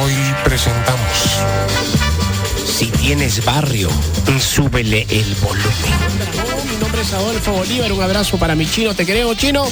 [0.00, 0.14] Hoy
[0.44, 1.42] presentamos.
[2.64, 3.90] Si tienes barrio,
[4.40, 5.70] súbele el volumen.
[6.68, 9.66] Mi nombre es Adolfo Bolívar, un abrazo para mi chino, te creo chino.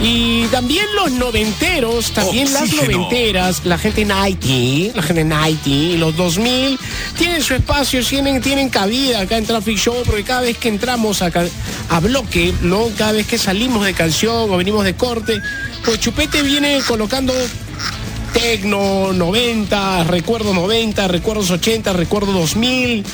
[0.00, 5.96] Y también los noventeros, también las noventeras, la gente en Haití, la gente en Haití,
[5.98, 6.78] los 2000,
[7.16, 11.22] tienen su espacio, tienen, tienen cabida acá en Traffic Show, porque cada vez que entramos
[11.22, 11.44] acá
[11.88, 12.88] a bloque, ¿no?
[12.96, 15.40] Cada vez que salimos de canción o venimos de corte,
[15.84, 17.34] pues Chupete viene colocando
[18.32, 23.04] Tecno, 90, recuerdo 90, recuerdos 80, recuerdo 2000.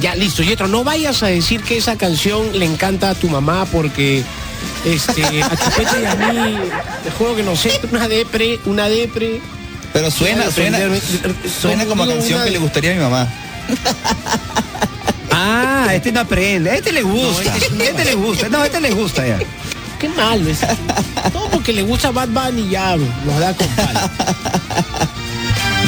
[0.00, 0.68] Ya, listo, Yetro.
[0.68, 4.22] No vayas a decir que esa canción le encanta a tu mamá porque
[4.84, 6.56] este, a Chupete y a mí,
[7.04, 9.40] te juro que no sé, una depre, una depre.
[9.92, 10.78] Pero suena, suena,
[11.60, 13.28] suena como canción una- que le gustaría a mi mamá.
[15.32, 18.58] Ah, este no aprende, a este le gusta, este es un- este le gusta, no,
[18.62, 19.38] a este le gusta ya.
[19.98, 20.60] Qué mal, ¿ves?
[21.32, 24.00] Todo porque le gusta Bad Bunny ya nos da con palo.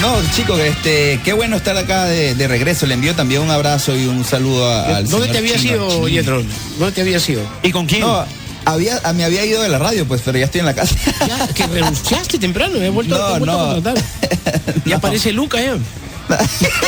[0.01, 2.87] No, chicos, este, qué bueno estar acá de, de regreso.
[2.87, 6.09] Le envío también un abrazo y un saludo a- al ¿Dónde señor te había sido.
[6.09, 6.43] Yetro?
[6.79, 7.43] ¿Dónde te había sido?
[7.63, 8.01] ¿Y con quién?
[8.01, 8.25] No,
[8.65, 10.95] había, a- me había ido de la radio, pues, pero ya estoy en la casa.
[11.27, 13.71] Ya, que renunciaste temprano, me he vuelto, No, he vuelto no.
[13.71, 14.05] a contratar.
[14.85, 14.97] Ya No.
[14.97, 15.77] aparece Luca, ¿eh?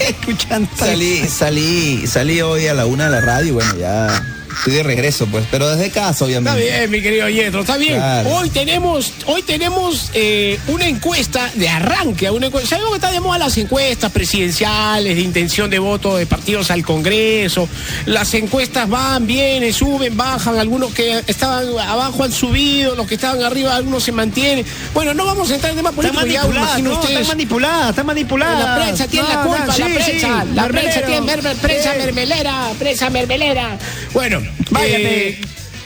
[0.00, 0.68] escuchando.
[0.76, 4.22] salí, salí, salí hoy a la una de la radio y bueno, ya
[4.58, 6.60] estoy de regreso, pues, pero desde casa, Está obviamente.
[6.62, 7.94] bien, mi querido Yetro, está bien.
[7.96, 8.30] Claro.
[8.30, 12.70] Hoy tenemos, hoy tenemos eh, una encuesta de arranque, una encuesta.
[12.70, 16.84] Sabemos que está de moda las encuestas presidenciales, de intención de voto de partidos al
[16.84, 17.68] Congreso.
[18.06, 20.58] Las encuestas van, vienen, suben, bajan.
[20.58, 24.64] Algunos que estaban abajo han subido, los que estaban arriba, algunos se mantienen.
[24.94, 26.48] Bueno, no vamos a entrar en temas Están políticos.
[26.48, 27.12] me manipuladas, no, ustedes.
[27.20, 28.58] están manipuladas, están manipuladas.
[28.64, 31.94] La prensa tiene la No, culpa, no, la sí, prensa, sí, la prensa tiene prensa
[31.94, 33.78] mermelera, prensa mermelera.
[34.12, 35.28] Bueno, Váyate.
[35.28, 35.38] eh,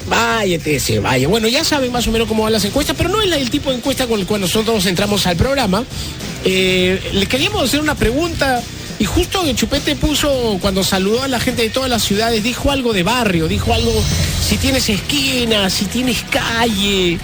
[0.07, 1.29] váyate, se vaya.
[1.29, 3.71] Bueno, ya saben más o menos cómo van las encuestas, pero no es el tipo
[3.71, 5.85] de encuesta con el cual nosotros entramos al programa.
[6.45, 8.63] Eh, le queríamos hacer una pregunta.
[8.99, 12.93] Y justo Chupete puso, cuando saludó a la gente de todas las ciudades, dijo algo
[12.93, 13.93] de barrio, dijo algo,
[14.47, 17.19] si tienes esquina, si tienes calle,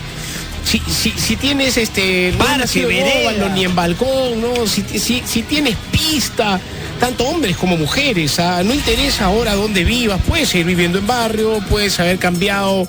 [0.65, 3.31] si, si, si tienes este no Parque, vereda.
[3.31, 4.67] óvalo, ni en balcón, ¿no?
[4.67, 6.61] Si, si, si tienes pista,
[6.99, 8.63] tanto hombres como mujeres, ¿ah?
[8.65, 12.89] no interesa ahora dónde vivas, puedes seguir viviendo en barrio, puedes haber cambiado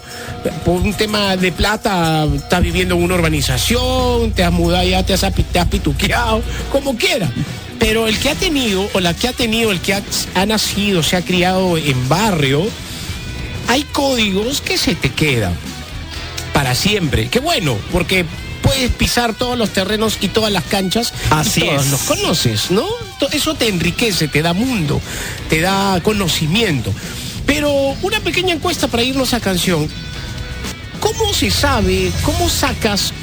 [0.65, 5.13] por un tema de plata, estás viviendo en una urbanización, te has mudado ya, te
[5.13, 7.29] has, te has pituqueado, como quiera.
[7.77, 10.01] Pero el que ha tenido, o la que ha tenido, el que ha,
[10.35, 12.67] ha nacido, se ha criado en barrio,
[13.67, 15.53] hay códigos que se te quedan
[16.53, 17.29] para siempre.
[17.29, 18.25] Qué bueno, porque
[18.61, 21.91] puedes pisar todos los terrenos y todas las canchas Así y todos es.
[21.91, 22.85] los conoces, ¿no?
[23.31, 25.01] Eso te enriquece, te da mundo,
[25.49, 26.93] te da conocimiento.
[27.45, 27.71] Pero
[28.01, 29.87] una pequeña encuesta para irnos a canción.
[30.99, 33.13] ¿Cómo se sabe, cómo sacas,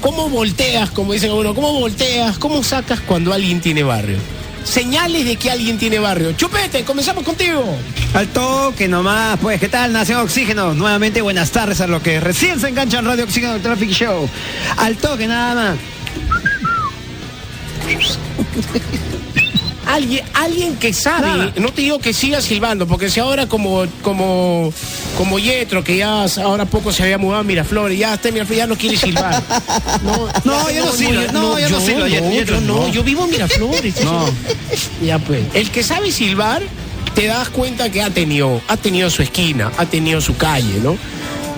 [0.00, 4.18] cómo volteas, como dicen uno, cómo volteas, cómo sacas cuando alguien tiene barrio?
[4.64, 6.32] Señales de que alguien tiene barrio.
[6.32, 7.64] Chupete, comenzamos contigo.
[8.14, 10.74] Al toque nomás, pues, ¿qué tal, Nación Oxígeno?
[10.74, 14.28] Nuevamente, buenas tardes a los que recién se enganchan Radio Oxígeno Traffic Show.
[14.76, 15.78] Al toque nada más.
[19.86, 21.52] Alguien, alguien que sabe, Nada.
[21.56, 24.72] no te digo que siga silbando, porque si ahora como, como,
[25.16, 28.58] como Yetro, que ya ahora poco se había mudado a Miraflores, ya está en Miraflores,
[28.58, 29.42] ya no quiere silbar.
[30.04, 32.88] No, No, yo no silbo, no, yo no silbo, yo no, no.
[32.88, 34.04] yo vivo en Miraflores.
[34.04, 34.26] No.
[35.04, 35.40] Ya pues.
[35.54, 36.62] El que sabe silbar,
[37.16, 40.96] te das cuenta que ha tenido, ha tenido su esquina, ha tenido su calle, ¿no?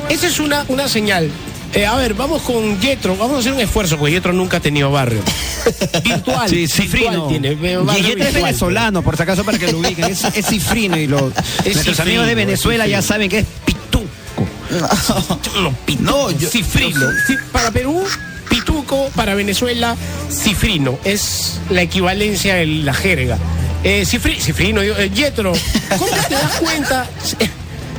[0.09, 1.29] Esa es una, una señal.
[1.75, 4.61] Eh, a ver, vamos con Yetro, vamos a hacer un esfuerzo, porque Yetro nunca ha
[4.61, 5.23] tenido barrio.
[6.05, 6.49] Virtual.
[6.51, 7.27] Sí, cifrino.
[7.29, 10.05] tiene, eh, barrio Guillete es venezolano, por si acaso, para que lo ubiquen.
[10.05, 14.07] Es, es cifrino y los, nuestros cifrino, amigos de Venezuela ya saben que es pituco.
[15.63, 17.07] No, No, yo- cifrino.
[17.29, 18.05] Ci- Para Perú,
[18.51, 19.97] pituco, para Venezuela,
[20.31, 20.99] cifrino.
[21.05, 23.39] Es la equivalencia de la jerga.
[23.85, 25.53] Eh, cifri- cifrino, eh, Yetro,
[25.99, 27.07] ¿cómo te das cuenta?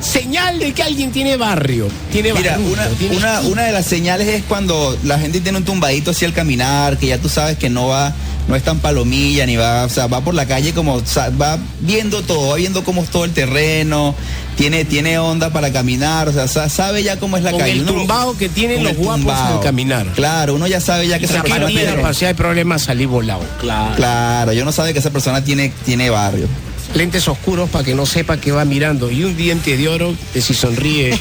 [0.04, 1.88] Señal de que alguien tiene barrio.
[2.12, 2.72] Tiene Mira, barrio.
[2.74, 3.18] una, tiene
[3.52, 7.08] una, de las señales es cuando la gente tiene un tumbadito así al caminar, que
[7.08, 8.14] ya tú sabes que no va,
[8.48, 11.02] no es tan palomilla, ni va, o sea, va por la calle como,
[11.42, 14.14] va viendo todo, va viendo cómo es todo el terreno,
[14.58, 17.72] tiene, tiene onda para caminar, o sea, sa- sabe ya cómo es la Con calle.
[17.72, 20.08] el Uno- tumbado que tienen los guapos al caminar.
[20.16, 23.44] Claro, uno ya sabe ya que esa persona tiene, para si hay problemas salir volado.
[23.62, 23.96] Claro.
[23.96, 26.48] claro, yo no sabe que esa persona tiene, tiene barrio.
[26.94, 29.10] Lentes oscuros para que no sepa que va mirando.
[29.10, 31.18] Y un diente de oro que si sonríe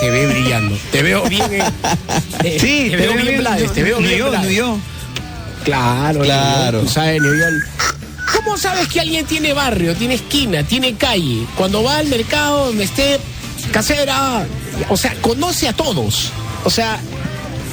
[0.00, 0.76] se ve brillando.
[0.90, 1.52] Te veo bien.
[1.52, 1.62] eh,
[2.44, 4.18] eh, Sí, te, veo bien, Blades, te veo bien.
[4.18, 4.78] York, York.
[5.64, 6.80] Claro, Claro.
[6.80, 7.54] Tú sabes, New York.
[8.36, 11.46] ¿Cómo sabes que alguien tiene barrio, tiene esquina, tiene calle?
[11.56, 13.20] Cuando va al mercado donde esté
[13.70, 14.44] casera,
[14.88, 16.30] o sea, conoce a todos.
[16.64, 16.98] O sea,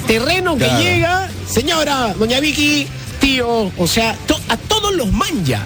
[0.06, 2.88] terreno que llega, señora, doña Vicky,
[3.20, 5.66] tío, o sea, to- a todos los manja.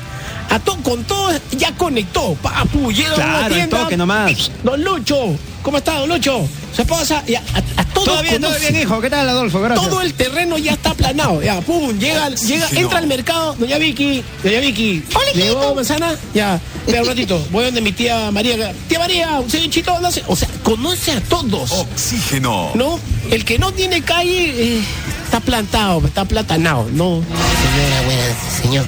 [0.54, 2.36] A to- con todos ya conectó.
[2.36, 3.78] Papu, llega a una Claro, tienda.
[3.80, 4.52] toque nomás.
[4.64, 6.48] Don Lucho, ¿cómo está, don Lucho?
[6.76, 8.72] Su esposa, ya, a, a Todo bien, todo conoce.
[8.72, 9.02] bien, hijo.
[9.02, 9.62] ¿Qué tal, Adolfo?
[9.62, 9.90] Gracias.
[9.90, 11.42] Todo el terreno ya está aplanado.
[11.42, 15.04] Ya, pum, llega, llega, entra al mercado, doña Vicky, doña Vicky.
[15.34, 16.16] ¿Llegó manzana?
[16.36, 17.44] Ya, espera un ratito.
[17.52, 18.74] Voy donde mi tía María.
[18.88, 20.24] Tía María, un cevichito, no sé.
[20.28, 21.72] O sea, conoce a todos.
[21.72, 22.72] Oxígeno.
[22.76, 23.00] ¿No?
[23.32, 24.82] El que no tiene calle eh,
[25.26, 26.88] está plantado, está platanado.
[26.92, 28.86] No, señora, buena, señor.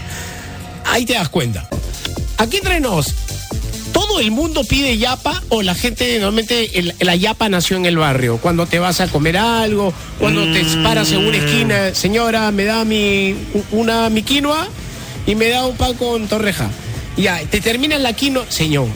[0.95, 1.67] Ahí te das cuenta.
[2.37, 3.07] Aquí entre nos,
[3.91, 7.97] ¿todo el mundo pide yapa o la gente normalmente el- la yapa nació en el
[7.97, 8.37] barrio?
[8.37, 12.85] Cuando te vas a comer algo, cuando te paras en una esquina, señora, me da
[12.85, 13.35] mi
[13.71, 14.69] una mi quinoa
[15.27, 16.69] y me da un pan con torreja.
[17.17, 18.87] Ya, te termina la quinoa, señor.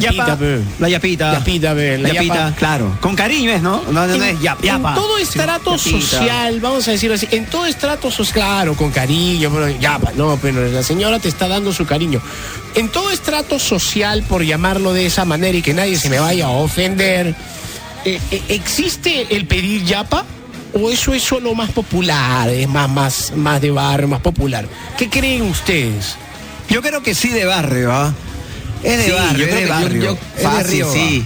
[0.00, 0.60] Yapita, Yapa, pe.
[0.78, 1.32] la yapita.
[1.34, 2.56] Yapita, pe, la yapita, yapa.
[2.56, 2.98] claro.
[3.00, 3.82] Con cariño es, ¿no?
[3.90, 4.94] No, no, no es yap, En yapa.
[4.94, 6.08] todo estrato Sí, yapita.
[6.18, 10.12] social, vamos a decirlo así, en todo estrato social, claro, con cariño, pero ya, pa,
[10.16, 12.20] no, pero la señora te está dando su cariño.
[12.74, 16.46] En todo estrato social, por llamarlo de esa manera y que nadie se me vaya
[16.46, 17.34] a ofender,
[18.04, 20.24] eh, eh, ¿existe el pedir yapa?
[20.76, 24.66] ¿O eso es solo más popular, es más, más, más de barrio, más popular?
[24.98, 26.16] ¿Qué creen ustedes?
[26.68, 28.12] Yo creo que sí de barrio, ¿ah?
[28.84, 30.02] Es de Sí, barrio, yo es de yo- barrio.
[30.02, 31.24] yo es de fácil, Río, sí.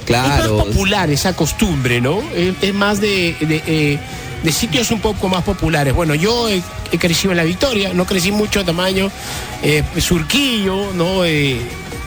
[0.00, 0.56] Es Claro.
[0.58, 2.22] más popular esa costumbre, ¿no?
[2.34, 3.98] Es, es más de, de, eh,
[4.42, 5.94] de sitios un poco más populares.
[5.94, 6.62] Bueno, yo he,
[6.92, 9.10] he crecido en La Victoria, no crecí mucho de tamaño,
[9.62, 11.24] eh, Surquillo, ¿no?
[11.24, 11.58] Eh,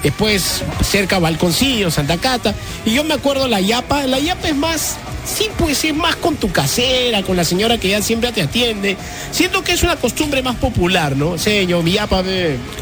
[0.08, 2.54] después cerca Balconcillo, Santa Cata.
[2.86, 4.96] Y yo me acuerdo la Yapa, la Yapa es más,
[5.26, 8.96] sí, pues es más con tu casera, con la señora que ya siempre te atiende.
[9.32, 11.38] Siento que es una costumbre más popular, ¿no?
[11.38, 12.24] Señor, mi Yapa,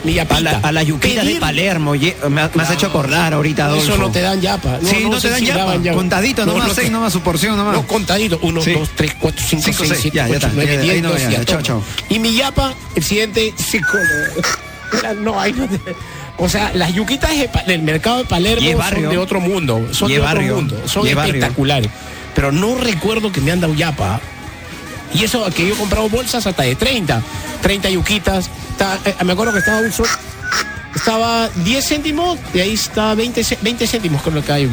[0.03, 0.37] mi Yapita.
[0.37, 3.65] A, la, a las yuquitas de Palermo, ye- me, ha- me has hecho acordar ahorita,
[3.65, 3.83] Adolfo.
[3.93, 4.79] Eso no te dan yapa.
[4.83, 5.59] sí, no, te dan si yapa.
[5.59, 7.73] daban Contadito, nomás seis, nomás su porción, nomás.
[7.73, 8.37] No, contadito.
[8.43, 8.73] Uno, Sí.
[8.73, 11.81] dos, tres, cuatro, cinco, Cinco, seis, siete, Ya, ya ocho, nueve, diez, no, doce, chao.
[12.09, 14.05] Y mi yapa, el siguiente psicólogo.
[15.19, 15.79] No, hay no te-
[16.37, 17.29] O sea, las yuquitas
[17.65, 18.61] del mercado de Palermo
[19.01, 19.87] son de otro mundo.
[19.91, 20.81] Son de otro mundo.
[20.85, 21.89] Son espectaculares.
[22.33, 24.19] Pero no recuerdo que me han dado yapa.
[25.13, 27.21] Y eso que yo he comprado bolsas hasta de 30.
[27.61, 28.49] 30 yuquitas.
[29.05, 30.07] Eh, me acuerdo que estaba un sol.
[30.93, 34.69] Estaba 10 céntimos y ahí está 20, ce- 20 céntimos con lo que hay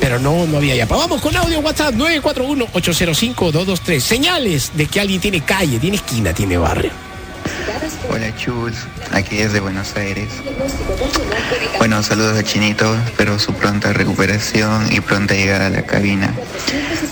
[0.00, 0.96] Pero no, no había yapa.
[0.96, 4.00] Vamos con audio WhatsApp 941-805-223.
[4.00, 6.90] Señales de que alguien tiene calle, tiene esquina, tiene barrio.
[8.12, 8.74] Hola Chus,
[9.12, 10.28] aquí desde Buenos Aires.
[11.78, 16.34] Bueno, saludos a Chinito, espero su pronta recuperación y pronta llegada a la cabina.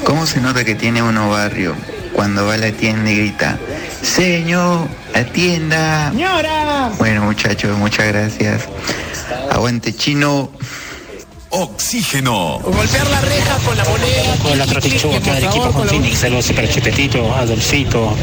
[0.02, 1.76] ¿Cómo se nota que tiene uno barrio
[2.12, 3.58] cuando va a la tienda y grita,
[4.02, 6.10] Señor, atienda?
[6.10, 6.90] ¡Señora!
[6.98, 8.64] Bueno muchachos, muchas gracias.
[9.52, 10.50] Aguante chino.
[11.50, 12.58] Oxígeno.
[12.58, 14.36] Golpear la reja con la moneda.
[14.44, 18.14] Hola, Trotichu, acá del equipo con Phoenix, saludos para Chupetito, Adolfito,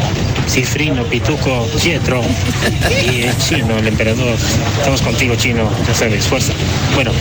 [0.48, 2.22] Cifrino, Pituco, Pietro
[3.12, 4.38] y el Chino, el emperador.
[4.78, 6.54] Estamos contigo, Chino, ya sabes, fuerza.
[6.94, 7.12] Bueno,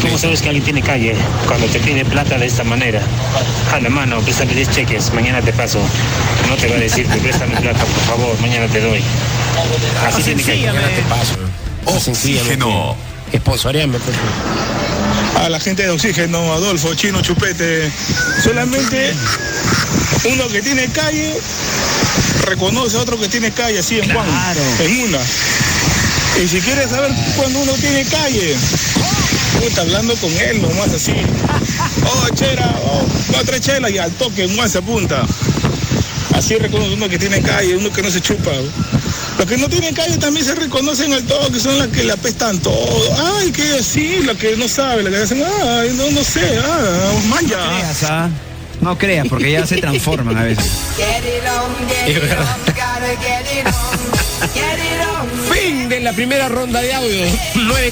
[0.00, 1.14] ¿cómo sabes que alguien tiene calle
[1.46, 3.02] cuando te pide plata de esta manera?
[3.72, 5.80] A la mano, préstame 10 cheques, mañana te paso.
[6.48, 9.02] No te va a decir, préstame plata, por favor, mañana te doy.
[10.06, 10.66] Así tiene calle.
[10.68, 11.34] Mañana te paso.
[11.84, 12.96] Oxígeno.
[13.32, 15.01] Esponsoreame, por favor.
[15.36, 17.90] A la gente de Oxígeno, Adolfo, Chino, Chupete.
[18.42, 19.14] Solamente
[20.32, 21.34] uno que tiene calle
[22.46, 24.60] reconoce a otro que tiene calle, así en Juan, Claro.
[24.80, 25.18] en una.
[26.42, 28.56] Y si quieres saber cuándo uno tiene calle,
[29.60, 31.14] puta, hablando con él nomás así.
[32.04, 35.24] Oh, chera, oh, cuatro chelas y al toque en se apunta.
[36.34, 38.50] Así reconoce uno que tiene calle, uno que no se chupa.
[39.42, 42.60] Los que no tienen calle también se reconocen al toque, son las que le apestan
[42.60, 43.36] todo.
[43.40, 47.12] Ay, que así, la que no sabe, la que dicen, ay, no, no sé, ah,
[47.26, 47.48] manja.
[47.48, 48.30] creas, ¿ah?
[48.80, 50.64] No creas, porque ya se transforman a veces.
[55.52, 57.24] Fin de la primera ronda de audio.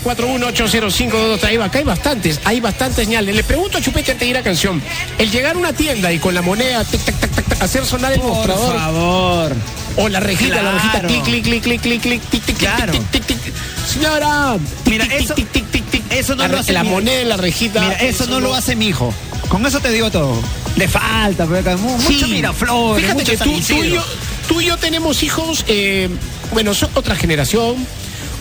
[0.04, 1.44] 941-805-223.
[1.44, 3.34] Ahí va, acá hay bastantes, hay bastantes señales.
[3.34, 4.80] Le pregunto a Chupete antes de ir a canción.
[5.18, 7.84] El llegar a una tienda y con la moneda tic, tac, tac, tac, tac, hacer
[7.84, 9.56] sonar el Por mostrador favor.
[9.96, 12.92] O la rejita, la rejita, clic, clic, clic, clic, clic, clic, tic, tic, Claro.
[12.92, 13.54] tic, tic, tic, tic.
[13.86, 14.56] Señora,
[14.86, 16.02] Mira, eso- tic, tic, tic, tic.
[16.12, 17.80] eso no lo hace la moneda la rejita.
[17.80, 19.12] Mira, eso no lo hace mi hijo.
[19.48, 20.40] Con eso te digo todo.
[20.76, 22.28] Le falta, pero acá mu- mucho.
[22.28, 24.04] Miraflores, Fíjate que tú, y yo,
[24.48, 26.08] tú y yo tenemos hijos, eh,
[26.52, 27.74] bueno, son otra generación,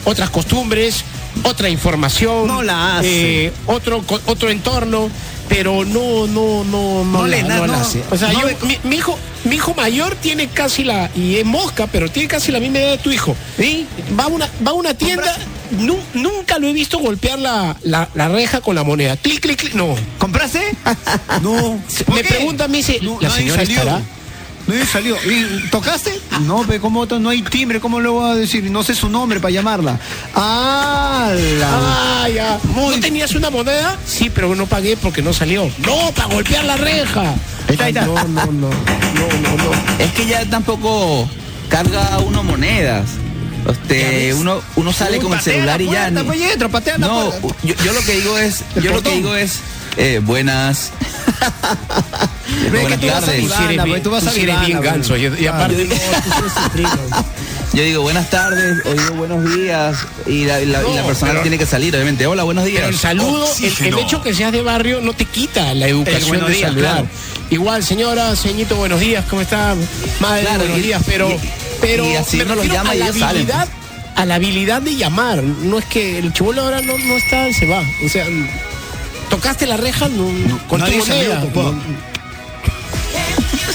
[0.05, 1.03] otras costumbres,
[1.43, 2.47] otra información.
[2.47, 3.45] No la hace.
[3.47, 5.09] eh, otro, otro entorno.
[5.49, 7.79] Pero no, no, no, no, No la, le da, no la no.
[7.81, 8.01] hace.
[8.11, 11.45] O sea, No yo- mi, mi hijo, mi hijo mayor tiene casi la, y es
[11.45, 13.35] mosca, pero tiene casi la misma edad de tu hijo.
[13.57, 13.85] ¿Sí?
[14.17, 15.35] Va a una, va a una tienda,
[15.71, 19.17] nu- nunca lo he visto golpear la, la, la reja con la moneda.
[19.17, 19.73] Clic, clic, clic.
[19.73, 19.95] No.
[20.19, 20.61] ¿Compraste?
[21.41, 21.79] No.
[22.05, 22.27] ¿Por Me qué?
[22.35, 24.01] pregunta, me dice, No, ¿la señora salió.
[24.73, 24.77] Estará?
[24.79, 25.15] Nadie salió.
[25.31, 26.19] ¿Y ¿Tocaste?
[26.41, 27.79] No, pero ¿cómo to- no hay timbre?
[27.79, 28.63] ¿Cómo le voy a decir?
[28.71, 29.99] No sé su nombre para llamarla.
[30.35, 31.31] ¡Ah!
[31.59, 31.69] la-
[32.23, 32.59] Ah, ya.
[32.75, 33.97] ¿No tenías una moneda?
[34.05, 35.69] Sí, pero no pagué porque no salió.
[35.85, 37.35] No, para golpear la reja.
[37.67, 38.05] Está, ahí está.
[38.05, 38.51] No, no, no.
[38.51, 39.71] No, no, no.
[40.03, 41.27] Es que ya tampoco
[41.69, 43.05] carga uno monedas.
[43.69, 46.09] Este, uno, uno sale Uy, con el celular la y ya.
[46.09, 49.11] ni- pues, Yetro, patea la no, yo, yo lo que digo es, yo lo que
[49.15, 49.59] digo es,
[49.97, 50.91] eh, buenas.
[52.71, 53.41] Buenas tú vas a tardes.
[53.77, 55.17] Tú bien- tú vas tú a sí eres Vivana, bien ganso.
[55.17, 56.89] Y, y aparte, no.
[57.73, 61.31] Yo digo buenas tardes, o digo buenos días, y la, la- y la No, persona
[61.33, 62.25] pero- tiene que salir, obviamente.
[62.25, 62.77] Hola, buenos días.
[62.81, 66.45] Pero el saludo, el, el hecho que seas de barrio no te quita la educación
[66.45, 66.91] de días, saludar.
[66.93, 67.07] claro.
[67.51, 69.75] Igual, señora, señito, buenos días, ¿cómo está?
[70.19, 71.39] Madre, Claro, buenos y- días, pero, y-
[71.79, 73.67] pero y así me uno los refiero llama a y la salen, habilidad,
[74.15, 75.43] a la habilidad de llamar.
[75.43, 77.81] No es que el chivolo ahora no, no está y se va.
[78.05, 78.25] O sea,
[79.29, 80.25] tocaste la reja no,
[80.67, 81.75] con tu nadie no.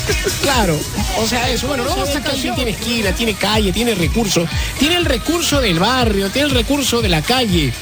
[0.42, 0.78] Claro,
[1.18, 5.04] o sea, eso, bueno, no, esta canción tiene esquina, tiene calle, tiene recursos, tiene el
[5.04, 7.72] recurso del barrio, tiene el recurso de la calle.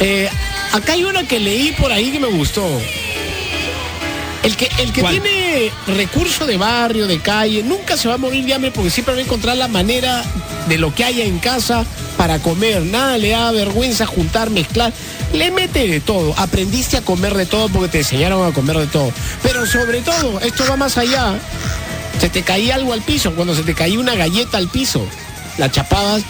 [0.00, 0.28] Eh,
[0.72, 2.66] acá hay una que leí por ahí que me gustó.
[4.42, 5.20] El que, el que ¿Cuál?
[5.20, 9.14] tiene recurso de barrio, de calle, nunca se va a morir de hambre porque siempre
[9.14, 10.24] va a encontrar la manera
[10.68, 11.84] de lo que haya en casa
[12.18, 12.82] para comer.
[12.82, 14.92] Nada le da vergüenza juntar, mezclar.
[15.32, 16.34] Le mete de todo.
[16.36, 19.10] Aprendiste a comer de todo porque te enseñaron a comer de todo.
[19.42, 21.38] Pero sobre todo, esto va más allá.
[22.20, 23.32] Se te caía algo al piso.
[23.32, 25.06] Cuando se te caía una galleta al piso,
[25.56, 26.22] la chapabas,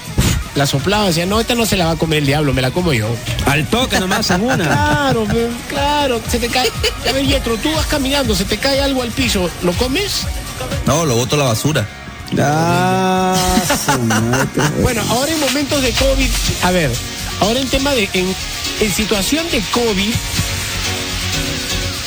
[0.55, 2.71] la soplabas, decías, no, esta no se la va a comer el diablo, me la
[2.71, 3.09] como yo.
[3.47, 4.65] Al toque nomás en una.
[4.65, 5.27] Claro,
[5.69, 6.71] claro, se te cae.
[7.09, 10.27] A ver, Yetro, tú vas caminando, se te cae algo al piso, ¿lo comes?
[10.87, 11.89] No, lo boto a la basura.
[12.39, 13.35] Ah.
[14.83, 16.29] Bueno, ahora en momentos de COVID,
[16.63, 16.91] a ver,
[17.41, 18.35] ahora en tema de, en,
[18.81, 20.13] en situación de COVID,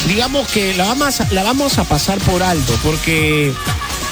[0.08, 3.52] digamos que la vamos, a, la vamos a pasar por alto, porque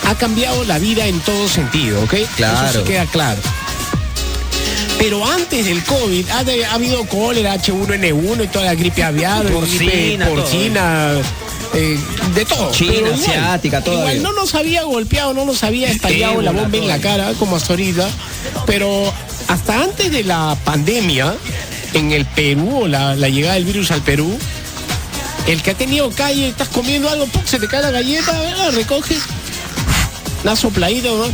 [0.07, 2.13] ha cambiado la vida en todo sentido, ¿ok?
[2.13, 2.79] Eso Claro.
[2.79, 3.41] sí queda claro.
[4.97, 9.45] Pero antes del COVID ha, de- ha habido cólera, H1N1 y toda la gripe aviar,
[9.47, 10.35] Porcina, gripe todo.
[10.35, 11.11] porcina,
[11.73, 11.99] eh,
[12.35, 12.71] de todo.
[12.71, 16.87] China, asiática, todo Igual no nos había golpeado, no nos había estallado la bomba en
[16.87, 18.07] la cara como hasta ahorita.
[18.65, 19.11] Pero
[19.47, 21.35] hasta antes de la pandemia,
[21.93, 24.37] en el Perú, o la, la llegada del virus al Perú,
[25.47, 27.41] el que ha tenido calle, estás comiendo algo, ¡pum!
[27.45, 29.23] se te cae la galleta, ah, recoges,
[30.43, 31.25] una sopladita, ¿no?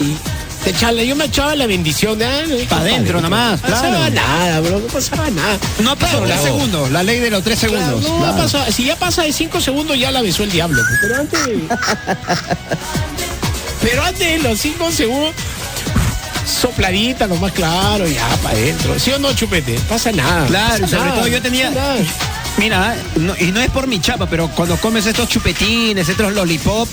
[0.00, 0.16] Y
[0.64, 4.14] te echala, yo me echaba la bendición de ah, Pa' adentro nomás, No pasaba claro.
[4.14, 5.58] nada, bro, no pasaba nada.
[5.80, 6.90] No pasó Claro, tres segundos.
[6.90, 8.10] La ley de los tres Claro, segundos.
[8.10, 8.32] no, Claro.
[8.32, 10.82] ha pasado- si ya pasa de cinco segundos ya la besó el diablo.
[11.02, 11.40] Pero antes.
[13.82, 15.34] pero antes de los cinco segundos.
[16.46, 18.98] Sopladita, nomás claro, ya para adentro.
[18.98, 19.78] ¿Sí o no, chupete?
[19.88, 20.46] Pasa nada.
[20.46, 21.70] Claro, pasa sobre nada, todo yo tenía.
[22.56, 26.88] Mira, no- y no es por mi chapa, pero cuando comes estos chupetines, estos lollipop,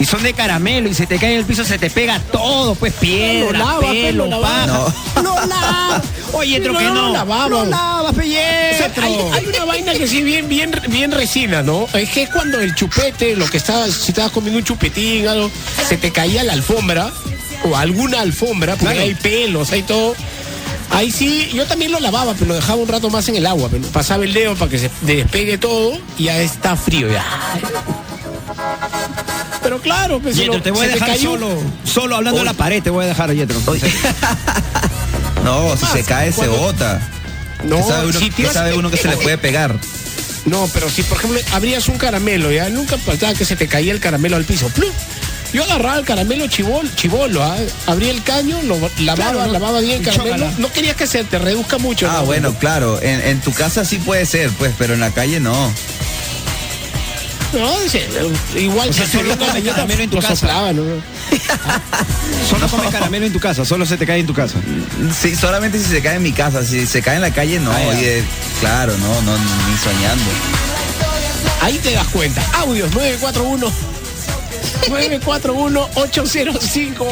[0.00, 2.74] y son de caramelo y se te cae en el piso, se te pega todo,
[2.74, 4.48] pues piedra, Lo lava, pues, pelo, lo lava.
[4.84, 5.22] paja.
[5.22, 6.02] Lo lava.
[6.32, 7.12] Oye, No, que no no.
[7.12, 7.68] lavamos.
[7.68, 9.04] O sea, Yetro.
[9.04, 11.86] hay, hay una vaina que sí bien, bien, bien resina, ¿no?
[11.94, 15.50] Es que es cuando el chupete, lo que estabas, si estabas comiendo un chupetín, algo,
[15.88, 17.12] se te caía la alfombra,
[17.64, 19.08] o alguna alfombra, porque Claro.
[19.08, 20.14] hay pelos, hay todo.
[20.90, 23.68] Ahí sí, yo también lo lavaba, pero lo dejaba un rato más en el agua,
[23.70, 27.24] pero pasaba el dedo para que se despegue todo y ya está frío ya.
[29.62, 31.48] Pero claro, pues si Yetro, lo- te voy a se dejar cayó- solo,
[31.84, 33.58] solo hablando de la pared, te voy a dejar, Yetro.
[35.44, 37.00] No, si se cae, se bota.
[37.64, 39.74] No, ¿Qué sabe uno, si tiras- sabe uno que se le puede pegar?
[40.44, 43.92] No, pero si por ejemplo abrías un caramelo, ya nunca faltaba que se te caía
[43.92, 44.68] el caramelo al piso.
[44.68, 44.90] ¡Plum!
[45.52, 47.56] Yo agarraba el caramelo chivol, chivolo, ¿ah?
[47.86, 49.52] abría el caño, lo lavaba, Claro, ¿no?
[49.52, 50.50] lavaba bien el caramelo.
[50.58, 52.08] No querías que se te reduzca mucho.
[52.10, 52.26] Ah, ¿no?
[52.26, 53.00] bueno, claro.
[53.00, 55.72] En, en tu casa sí puede ser, pues, pero en la calle no.
[57.52, 58.06] No, dice,
[58.56, 60.36] igual O sea, si solo comes caramelo en tu casa.
[60.36, 60.82] soplaba, ¿no?
[62.50, 64.58] Solo comes caramelo en tu casa, solo se te cae en tu casa.
[65.22, 66.64] Sí, solamente si se cae en mi casa.
[66.64, 67.70] Si se cae en la calle, no.
[67.72, 67.94] Ah.
[67.94, 68.24] Y de-
[68.60, 70.24] claro, no, no, ni soñando.
[71.62, 72.42] Ahí te das cuenta.
[72.58, 73.72] Audios 941
[74.88, 77.06] 941 805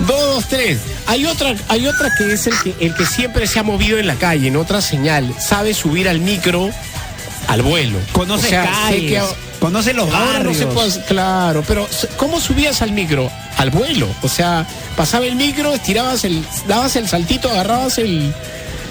[0.00, 0.78] 223.
[1.06, 4.06] Hay otra, hay otra que es el que, el que siempre se ha movido en
[4.06, 5.34] la calle, en otra señal.
[5.38, 6.70] Sabe subir al micro
[7.48, 7.98] al vuelo.
[8.12, 9.22] Conoce O sea, sé calles, que
[9.60, 10.56] conoce los no barrios.
[10.74, 13.30] puede- claro, pero ¿cómo subías al micro?
[13.58, 14.08] Al vuelo.
[14.22, 14.66] O sea,
[14.96, 18.32] pasaba el micro, estirabas el, dabas el saltito, agarrabas el,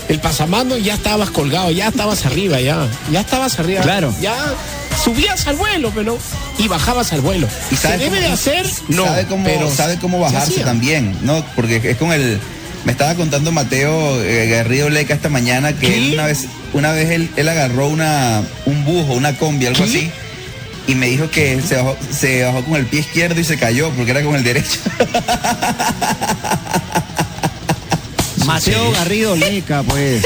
[0.07, 2.87] el pasamano ya estabas colgado, ya estabas arriba, ya.
[3.11, 3.81] Ya estabas arriba.
[3.81, 4.13] Claro.
[4.21, 4.35] Ya
[5.03, 6.17] subías al vuelo, pero
[6.57, 7.48] y bajabas al vuelo.
[7.71, 8.65] ¿Y ¿Se sabe debe cómo- de hacer?
[8.89, 9.05] No.
[9.05, 11.43] sabe cómo, pero sabe cómo se bajarse también, ¿no?
[11.55, 12.39] Porque es con el.
[12.86, 17.12] Me estaba contando Mateo eh, Garrido Leca esta mañana que él una vez, una vez
[17.12, 19.89] él, él agarró una, un bujo, una combi, algo ¿Qué?
[19.89, 20.12] así.
[20.88, 23.91] Y me dijo que se bajó, se bajó con el pie izquierdo y se cayó
[23.91, 24.79] porque era con el derecho.
[28.45, 30.24] Mateo Garrido Leca, pues.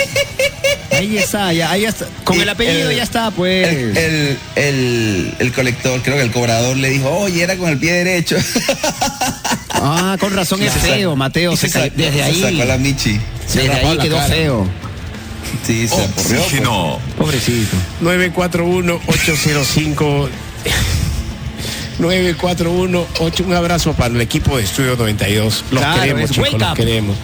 [0.98, 2.08] Ahí está, ya, ahí está.
[2.24, 3.68] Con Y el apellido el- ya está, pues.
[3.68, 7.78] El, el, el- el colector, creo que el cobrador le dijo, oye, era con el
[7.78, 8.38] pie derecho.
[9.88, 11.56] Ah, con razón es se feo, Mateo.
[11.56, 12.42] Se se sacó- desde se ahí.
[12.42, 13.20] sacó la Michi.
[13.54, 14.28] Desde rapó ahí quedó cara.
[14.30, 14.68] feo.
[15.68, 16.14] Sí, se aporrió.
[16.24, 16.40] pues.
[16.40, 17.00] Oxígeno.
[17.18, 17.78] Pobrecito.
[18.02, 20.30] 941-805.
[22.00, 23.46] 941-8.
[23.46, 25.66] Un abrazo para el equipo de Estudio 92.
[25.72, 27.16] Los Claro, queremos, es chicos, los queremos.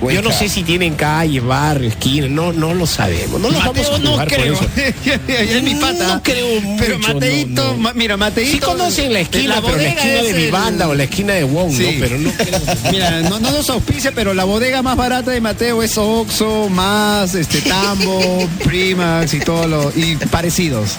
[0.00, 3.40] Yo no sé si tienen calle, barrio, esquina, no, no lo sabemos.
[3.40, 4.54] No lo vamos a Mateo no creo.
[4.54, 4.68] eso.
[5.28, 6.06] es mi pata.
[6.16, 7.78] No creo mucho, Pero Mateito, no, no.
[7.78, 8.50] ma- mira, Mateito.
[8.52, 11.44] Sí conocen la esquina, pero la esquina de mi el- banda o la esquina de
[11.44, 11.82] Wong, Sí.
[11.94, 12.00] ¿no?
[12.00, 12.60] Pero no creo.
[12.92, 17.34] Mira, no, no nos auspicia, pero la bodega más barata de Mateo es Oxxo, más
[17.34, 20.90] este Tambo, Primax y todo lo y parecidos.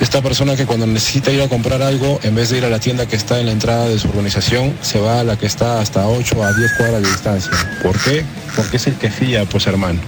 [0.00, 2.78] Esta persona que cuando necesita ir a comprar algo, en vez de ir a la
[2.78, 5.80] tienda que está en la entrada de su urbanización, se va a la que está
[5.80, 7.52] hasta 8 a 10 cuadras de distancia.
[7.82, 8.24] ¿Por qué?
[8.54, 10.00] Porque es el que fía, pues hermano.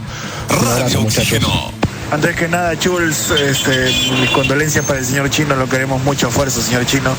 [0.50, 1.77] Un abrazo muchachos.
[2.10, 6.62] Antes que nada, Chuls, este, mis condolencias para el señor Chino, lo queremos mucho, fuerza,
[6.62, 7.10] señor Chino.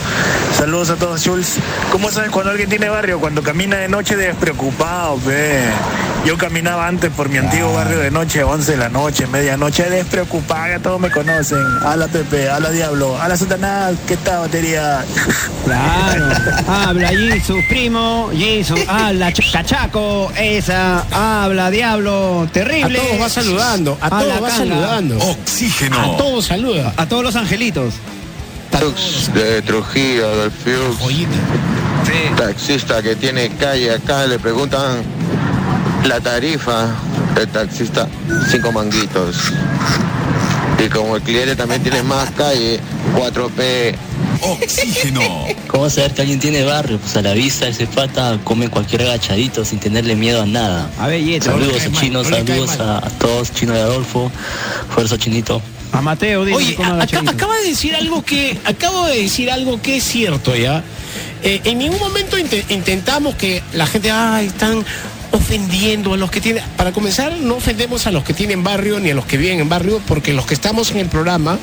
[0.58, 1.58] Saludos a todos, Chuls.
[1.92, 3.20] ¿Cómo sabes cuando alguien tiene barrio?
[3.20, 5.62] Cuando camina de noche despreocupado, ve.
[6.26, 10.68] Yo caminaba antes por mi antiguo barrio de noche, 11 de la noche, medianoche, despreocupado,
[10.68, 11.60] ya todos me conocen.
[11.86, 15.06] A la Pepe, a la Diablo, a la Satanás, ¿qué tal, batería?
[15.66, 16.26] Claro.
[16.68, 21.04] Habla Jesus, primo, Jesus, habla Ch- cachaco, esa,
[21.44, 22.98] habla diablo, A terrible.
[22.98, 24.58] todos va saludando, a A todos la va canga.
[24.80, 25.18] Saludando.
[25.18, 26.00] Oxígeno.
[26.00, 26.94] A todos saluda.
[26.98, 27.96] A todos los angelitos.
[29.34, 31.38] de Trujillo, del Fiux, Joyita.
[32.38, 35.02] taxista que tiene calle acá, le preguntan
[36.06, 36.88] la tarifa
[37.36, 38.08] del taxista,
[38.50, 39.52] cinco manguitos.
[40.84, 42.80] Y como el cliente también tiene más calle,
[43.16, 43.96] 4P.
[44.42, 45.22] Oxígeno.
[45.68, 46.98] ¿Cómo saber que alguien tiene barrio?
[47.00, 50.90] Pues a la vista ese pata come cualquier agachadito sin tenerle miedo a nada.
[51.00, 51.46] A ver, Yeto.
[51.46, 54.32] Saludos a mal, Chino, saludos a, a todos, Chino y Adolfo.
[54.94, 55.62] Fuerza Chinito.
[55.92, 59.82] A Mateo, dile Oye, cómo acá- acaba de decir algo que acabo de decir algo
[59.82, 60.84] que es cierto ya.
[61.42, 64.86] Eh, en ningún momento inte- intentamos que la gente ay están
[65.32, 66.64] ofendiendo a los que tienen.
[66.78, 69.70] Para comenzar, no ofendemos a los que tienen barrio ni a los que viven en
[69.70, 71.58] barrio, porque los que estamos en el programa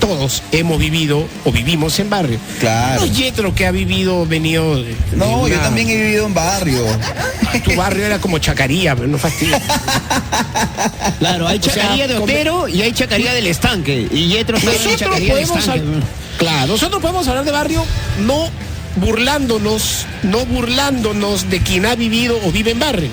[0.00, 2.38] todos hemos vivido o vivimos en barrio.
[2.60, 3.00] Claro.
[3.04, 4.76] No Yetro que ha vivido, venido.
[4.76, 6.84] de- de No, yo también he vivido en barrio.
[7.64, 9.56] Tu barrio era como Chacaría, pero no fastidio.
[11.18, 14.06] Claro, hay O sea, chacaría de come- Otero y hay chacaría del estanque.
[14.10, 16.02] Y Yetro está en Nosotros del
[16.38, 17.84] claro, nosotros podemos hablar de barrio
[18.26, 18.50] no
[18.96, 23.08] burlándonos, no burlándonos de quien ha vivido o vive en barrio,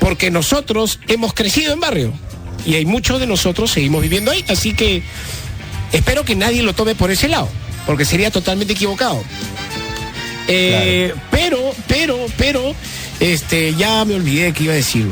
[0.00, 2.12] porque nosotros hemos crecido en barrio
[2.64, 5.02] y hay muchos de nosotros seguimos viviendo ahí, así que
[5.92, 7.48] espero que nadie lo tome por ese lado,
[7.86, 9.22] porque sería totalmente equivocado.
[10.48, 12.74] Eh, Pero, pero, pero,
[13.20, 15.08] este, ya me olvidé que iba a decir.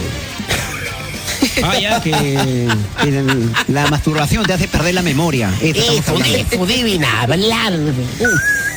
[1.62, 2.68] Ah, ya, que,
[3.68, 5.52] la masturbación te hace perder la memoria.
[5.60, 7.72] Eso Eso, deben hablar.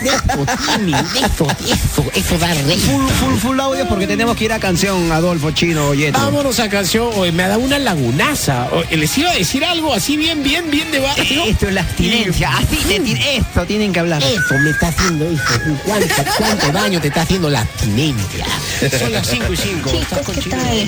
[0.02, 2.78] De eso tienen, de eso, eso, eso da rey.
[2.80, 6.22] Full, full, full audio porque tenemos que ir a canción, Adolfo Chino Yetro.
[6.22, 7.10] Vámonos a canción.
[7.16, 8.68] Oye, me ha dado una lagunaza.
[8.72, 11.44] Oye, les iba a decir algo así bien, bien, bien de barrio.
[11.46, 12.50] Esto es la abstinencia.
[12.58, 14.22] Así te ti- esto tienen que hablar.
[14.24, 15.44] Eso me está haciendo eso.
[15.86, 16.08] ¿Cuánto,
[16.38, 18.46] cuánto daño te está haciendo la abstinencia?
[19.00, 19.90] Son las 5 y 5.
[19.92, 20.88] Chicos, ¿qué tal?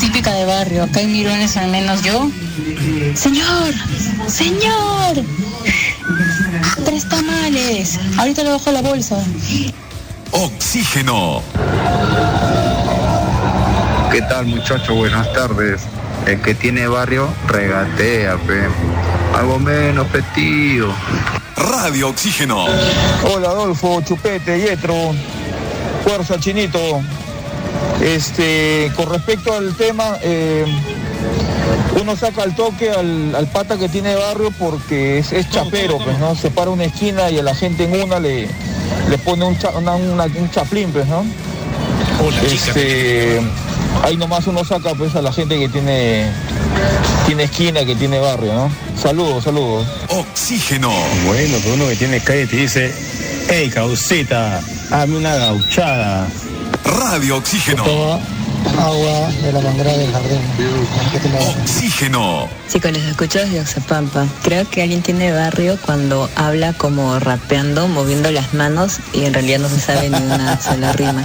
[0.00, 0.84] Típica de barrio.
[0.84, 2.30] Acá en Miró lunes al menos yo.
[3.14, 3.74] Señor,
[4.28, 5.24] señor,
[7.00, 7.98] tres tamales.
[8.18, 9.16] Ahorita le bajo la bolsa.
[10.32, 11.42] Oxígeno.
[14.10, 14.96] ¿Qué tal muchachos?
[14.96, 15.82] Buenas tardes.
[16.26, 18.68] El que tiene barrio regatea, pe.
[19.36, 20.88] Algo menos, tío.
[21.56, 22.66] Radio Oxígeno.
[23.24, 25.12] Hola Adolfo, Chupete, Yetro,
[26.04, 27.00] Fuerza Chinito.
[28.02, 30.64] Este, con respecto al tema, eh,
[32.00, 36.18] uno saca al toque al, al pata que tiene barrio porque es, es chapero, pues,
[36.18, 36.34] ¿no?
[36.34, 38.48] Se para una esquina y a la gente en una le,
[39.08, 41.24] le pone un, cha- una- una- un chaplín, pues, ¿no?
[42.52, 43.40] Este,
[44.04, 46.26] ahí nomás uno saca pues a la gente que tiene,
[47.26, 48.70] tiene esquina, que tiene barrio, ¿no?
[49.00, 49.86] Saludos, saludos.
[50.08, 50.90] Oxígeno.
[51.26, 52.94] Bueno, que uno que tiene calle te dice,
[53.48, 54.60] hey, causita,
[54.90, 56.28] hazme una gauchada.
[56.84, 57.84] Radio Oxígeno.
[58.78, 60.40] Agua de la manguera del jardín.
[61.62, 62.48] Oxígeno.
[62.70, 64.26] Chicos, les escucho desde Oxapampa.
[64.42, 69.60] Creo que alguien tiene barrio cuando habla como rapeando, moviendo las manos y en realidad
[69.60, 71.24] no se sabe ni una sola rima.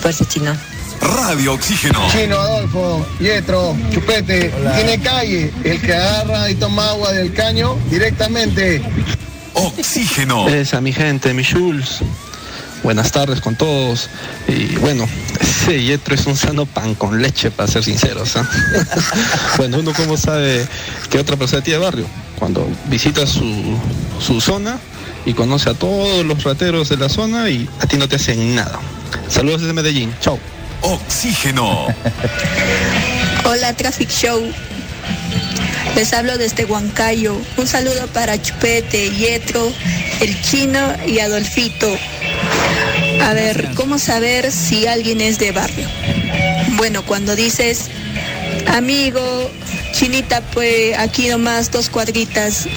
[0.00, 0.54] Fuerza chino.
[1.00, 2.00] Radio Oxígeno.
[2.10, 5.52] Chino, Adolfo, Pietro, Chupete, tiene calle.
[5.64, 8.82] El que agarra y toma agua del caño directamente.
[9.54, 10.48] Oxígeno.
[10.48, 12.00] Esa, mi gente, mi Jules.
[12.84, 14.10] Buenas tardes con todos.
[14.46, 15.08] Y bueno,
[15.40, 18.36] ese Yetro es un sano pan con leche, para ser sinceros.
[18.36, 18.46] ¿ah?
[19.56, 20.68] bueno, uno cómo sabe
[21.10, 22.06] que otra persona tiene barrio.
[22.38, 23.78] Cuando visita su,
[24.20, 24.78] su zona
[25.24, 28.54] y conoce a todos los rateros de la zona y a ti no te hacen
[28.54, 28.78] nada.
[29.30, 30.14] Saludos desde Medellín.
[30.20, 30.38] Chao.
[30.82, 31.86] Oxígeno.
[33.46, 34.42] Hola Traffic Show.
[35.96, 37.40] Les hablo desde Huancayo.
[37.56, 39.72] Un saludo para Chupete, Yetro,
[40.20, 41.88] el chino y Adolfito.
[43.22, 45.88] A ver, ¿cómo saber si alguien es de barrio?
[46.76, 47.88] Bueno, cuando dices,
[48.66, 49.50] amigo,
[49.92, 52.68] chinita, pues aquí nomás dos cuadritas.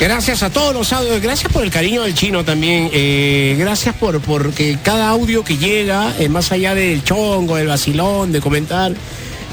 [0.00, 4.18] Gracias a todos los audios, gracias por el cariño del chino también, eh, gracias por
[4.22, 8.94] porque cada audio que llega, eh, más allá del chongo, del vacilón, de comentar,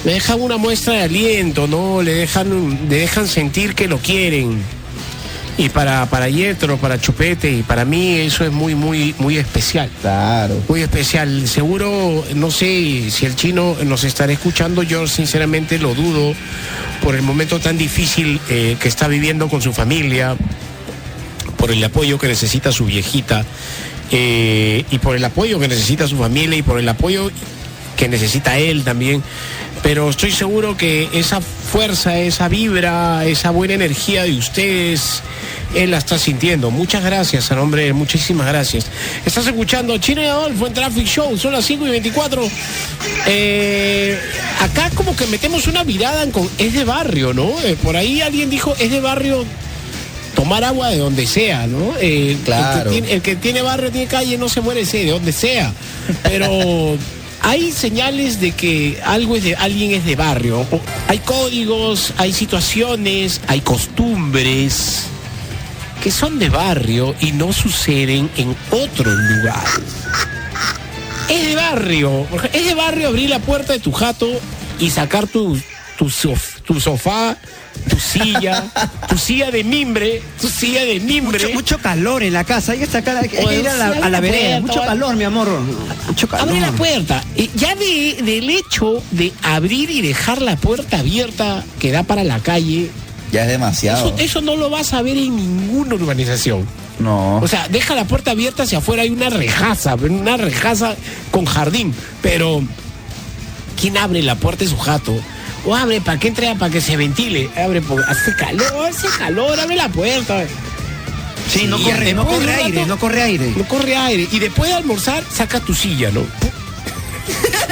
[0.05, 2.01] le dejan una muestra de aliento, ¿no?
[2.01, 4.61] Le dejan, le dejan sentir que lo quieren.
[5.59, 9.89] Y para, para Yetro, para Chupete y para mí eso es muy, muy, muy especial.
[10.01, 10.61] Claro.
[10.67, 11.47] Muy especial.
[11.47, 16.35] Seguro, no sé si el chino nos estará escuchando, yo sinceramente lo dudo
[17.01, 20.35] por el momento tan difícil eh, que está viviendo con su familia,
[21.57, 23.43] por el apoyo que necesita su viejita,
[24.11, 27.31] eh, y por el apoyo que necesita su familia y por el apoyo
[27.97, 29.23] que necesita él también.
[29.83, 35.21] Pero estoy seguro que esa fuerza, esa vibra, esa buena energía de ustedes,
[35.75, 36.71] él la está sintiendo.
[36.71, 38.85] Muchas gracias, a nombre de muchísimas gracias.
[39.25, 42.49] Estás escuchando Chino y Adolfo en Traffic Show, son las 5 y 24.
[43.27, 44.19] Eh,
[44.61, 47.49] acá como que metemos una mirada en con, es de barrio, ¿no?
[47.63, 49.45] Eh, por ahí alguien dijo, es de barrio
[50.35, 51.93] tomar agua de donde sea, ¿no?
[51.99, 52.89] Eh, el- Claro.
[52.91, 55.31] El, que tiene, el que tiene barrio, tiene calle, no se muere ese, de donde
[55.31, 55.71] sea.
[56.23, 56.49] Pero
[57.47, 60.67] hay señales de que algo es de, alguien es de barrio.
[61.07, 65.05] Hay códigos, hay situaciones, hay costumbres
[66.03, 69.79] que son de barrio y no suceden en otros lugares.
[71.29, 74.27] Es de barrio, es de barrio abrir la puerta de tu jato
[74.77, 75.57] y sacar tu,
[75.97, 77.35] tu, sof- tu sofá,
[77.89, 78.63] tu silla,
[79.09, 81.39] tu silla de mimbre, tu silla de mimbre.
[81.39, 82.73] Mucho, mucho calor en la casa.
[82.73, 84.41] Hay que sacar, hay que ir a la, a la abre la vereda.
[84.41, 84.87] puerta, Mucho vale.
[84.87, 85.49] calor, mi amor.
[86.07, 86.47] Mucho calor.
[86.49, 87.23] Abre la puerta.
[87.35, 92.23] Y ya de, del hecho de abrir y dejar la puerta abierta que da para
[92.23, 92.89] la calle,
[93.31, 94.07] Ya es demasiado.
[94.09, 96.65] eso, eso no lo vas a ver en ninguna urbanización.
[96.99, 97.37] No.
[97.37, 100.95] O sea, deja la puerta abierta hacia afuera, hay una rejaza, una rejaza
[101.29, 102.63] con jardín, pero
[103.79, 105.13] ¿quién abre la puerta de su jato?
[105.65, 107.49] O abre para que entre, para que se ventile.
[107.57, 110.43] Abre, porque hace calor, hace calor, abre la puerta.
[111.51, 113.53] Sí, no corre- no corre aire, no corre aire.
[113.55, 114.27] No corre aire.
[114.31, 116.25] Y después de almorzar, saca tu silla, ¿no?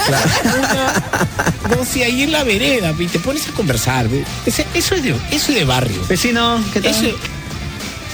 [0.07, 4.07] Una- no, si ahí en la vereda, y te pones a conversar.
[4.07, 4.23] ¿ve?
[4.45, 6.01] Ese- eso, es de, eso es de barrio.
[6.07, 6.91] Vecino, ¿qué tal?
[6.91, 7.15] Eso-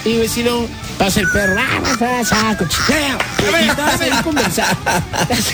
[0.06, 0.68] y vecino,
[1.02, 3.18] pasa el perro, ¡ah, pasa, saco, chiqueo!
[3.60, 4.80] Y estás ahí conversando.
[5.22, 5.52] Estás,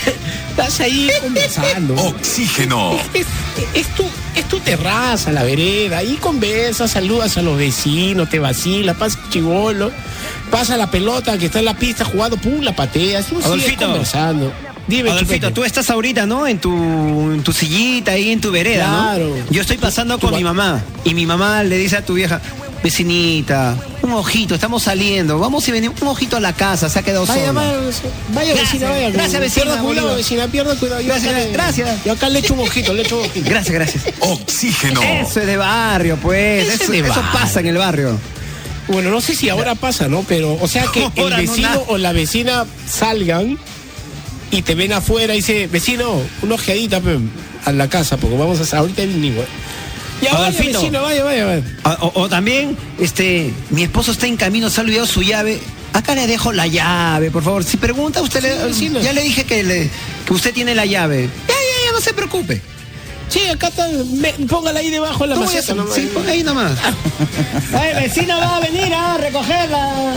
[0.50, 1.96] estás ahí conversando.
[1.96, 3.00] Oxígeno.
[3.14, 3.26] Es,
[3.74, 4.04] es tu,
[4.36, 9.90] es tu terraza, la vereda, ahí conversas, saludas a los vecinos, te vacilas, pasa chivolo,
[10.52, 14.52] pasa la pelota que está en la pista jugando, pum, la pateas, tú sigues conversando.
[14.86, 15.52] Dime, Adolfito, Chupete.
[15.54, 16.48] tú estás ahorita, ¿no?
[16.48, 16.72] En tu,
[17.34, 19.36] en tu sillita ahí en tu vereda, Claro.
[19.36, 19.52] ¿no?
[19.52, 22.42] Yo estoy pasando con mi mamá y mi mamá le dice a tu vieja,
[22.88, 27.04] vecinita, un ojito, estamos saliendo, vamos y venimos, un ojito a la casa, se ha
[27.04, 27.60] quedado Vaya, solo.
[27.60, 27.74] vaya,
[28.34, 29.10] vaya Gracias, vecina, vaya.
[29.10, 31.02] gracias, vecina, Pierda cuidado, vecina, pierda cuidado.
[31.02, 32.06] Yo Gracias, acá gracias.
[32.06, 33.50] Yo acá le echo un ojito, le echo un ojito.
[33.50, 34.04] Gracias, gracias.
[34.22, 35.02] Oxígeno.
[35.02, 36.82] Eso es de barrio, pues.
[36.82, 38.18] Eso, pasa en el barrio.
[38.88, 40.24] Bueno, no sé si ahora pasa, ¿no?
[40.26, 43.58] Pero, o sea que el no, vecino o la vecina salgan
[44.50, 47.02] y te ven afuera y dice, vecino, una ojeadita
[47.66, 49.44] a la casa, porque vamos a ahorita venimos.
[50.22, 51.64] Ya vaya, vecino, vaya, vaya, vaya.
[52.02, 55.60] O, o- o también, este, mi esposo está en camino, se ha olvidado su llave.
[55.94, 57.64] Acá le dejo la llave, por favor.
[57.64, 59.00] Si pregunta, usted le, vecino.
[59.00, 59.90] ya le dije que, le-
[60.26, 61.30] que usted tiene la llave.
[61.48, 62.62] Ya, ya, ya, no se preocupe.
[63.30, 65.74] Sí, acá está, me- póngala ahí debajo de la maceta.
[65.74, 65.94] nomás.
[65.96, 66.72] sí, ahí nomás.
[67.74, 70.14] Ay, vecina va a venir a recogerla.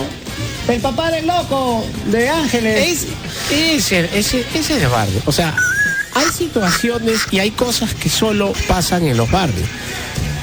[0.68, 2.88] El papá del loco de Ángeles.
[2.88, 3.06] Es,
[3.50, 5.20] ese, ese, ese es de barrio.
[5.26, 5.54] O sea,
[6.14, 9.68] hay situaciones y hay cosas que solo pasan en los barrios.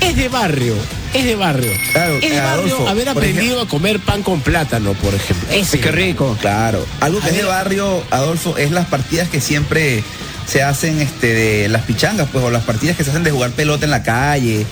[0.02, 0.76] Es de barrio,
[1.14, 1.72] es de barrio.
[1.92, 5.50] Claro, es de eh, barrio Adolfo, haber aprendido a comer pan con plátano, por ejemplo.
[5.52, 6.38] Ese Qué rico.
[6.40, 6.86] Claro.
[7.00, 10.04] Algo que A es de barrio, Adolfo, es las partidas que siempre
[10.48, 13.52] se hacen este, de las pichangas, pues, o las partidas que se hacen de jugar
[13.52, 14.66] pelota en la calle.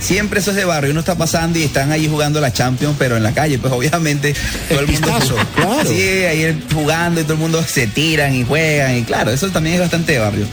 [0.00, 0.90] Siempre eso es de barrio.
[0.90, 4.34] Uno está pasando y están ahí jugando la Champions, pero en la calle, pues obviamente
[4.68, 5.08] todo el, mundo.
[5.08, 5.88] pistazo, claro.
[5.88, 8.96] Sí, ahí jugando y todo el mundo se tiran y juegan.
[8.98, 10.46] Y claro, eso también es bastante de barrio.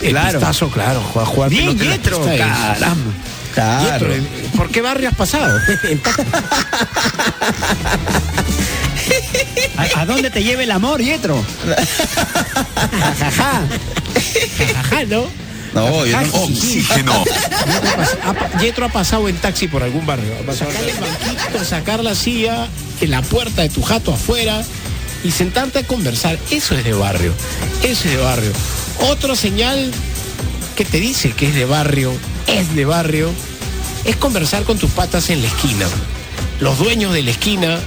[0.00, 0.38] El Claro.
[0.38, 1.00] pistazo, claro.
[1.00, 3.12] Jugar, jugar Bien, caramba.
[3.54, 4.08] Claro.
[4.08, 4.24] Yetro,
[4.56, 5.58] ¿Por qué barrio has pasado?
[9.76, 11.36] ¿A, a dónde te lleva el amor, Yetro?
[15.08, 15.26] ¿no?
[15.74, 16.34] No, yo no.
[16.42, 17.24] Oxígeno.
[18.60, 20.32] Yetro ha pasado en taxi por algún barrio.
[20.42, 22.68] Ha pasado sacar el banquito, sacar la silla
[23.00, 24.62] en la puerta de tu jato afuera
[25.24, 26.38] y sentarte a conversar.
[26.50, 27.32] Eso es de barrio.
[27.82, 28.52] Eso es de barrio.
[29.10, 29.90] Otro señal
[30.76, 32.12] que te dice que es de barrio,
[32.46, 33.30] es de barrio,
[34.04, 35.86] es conversar con tus patas en la esquina.
[36.60, 37.78] Los dueños de la esquina,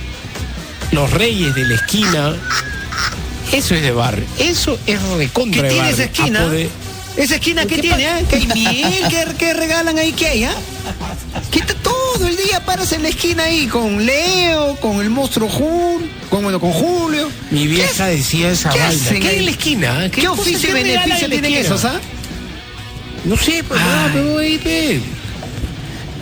[0.92, 2.36] los reyes de la esquina.
[3.52, 4.26] Eso es de barrio.
[4.40, 5.94] Eso es recontra ¿Qué de tiene barrio.
[5.94, 6.48] esa esquina?
[7.18, 8.08] ¿Esa esquina ¿Qué qué tiene?
[8.08, 8.20] ah?
[8.30, 9.04] ¿Qué hay miel?
[9.10, 10.12] ¿Qué, qué regalan ahí?
[10.14, 10.44] ¿Qué hay?
[10.46, 10.56] ah?
[11.52, 15.48] ¿Qué te- todo el día paras en la esquina ahí con Leo, con el monstruo
[15.50, 17.32] Jul, con, bueno, con Julio.
[17.52, 18.94] Mi vieja decía esa ¿Qué vaina.
[19.04, 20.12] hacen ¿Qué hay en la esquina?
[20.12, 21.60] ¿Qué, oficio y beneficio tienen esquina?
[21.60, 22.00] esos, ah?
[23.24, 25.00] No sé, pues, ah, pero ahí ve.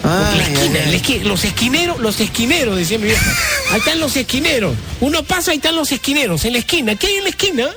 [0.01, 3.33] Porque la esquina, ay, la esqui- los esquineros, los esquineros, decía mi vieja.
[3.71, 4.75] Ahí están los esquineros.
[4.99, 6.95] Uno pasa, ahí están los esquineros, en la esquina.
[6.95, 7.67] ¿Qué hay en la esquina?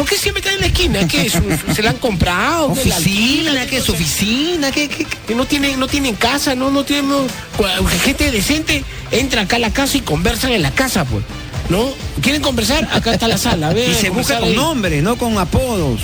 [0.00, 1.06] ¿Por qué siempre están en la esquina?
[1.06, 1.34] ¿Qué es?
[1.76, 2.72] ¿Se la han comprado?
[2.72, 3.66] ¿Qué la Oficina?
[3.66, 4.70] ¿qué es oficina?
[4.72, 5.34] ¿Qué, qué, qué?
[5.34, 7.10] No tienen, no tienen casa, no, no tienen.
[7.10, 7.26] no-
[7.58, 11.22] cua- gente decente entra acá a la casa y conversan en la casa, pues.
[11.68, 11.90] ¿No?
[12.22, 12.88] ¿Quieren conversar?
[12.94, 13.74] Acá está la sala.
[13.78, 16.00] Y se busca con nombres, no con apodos.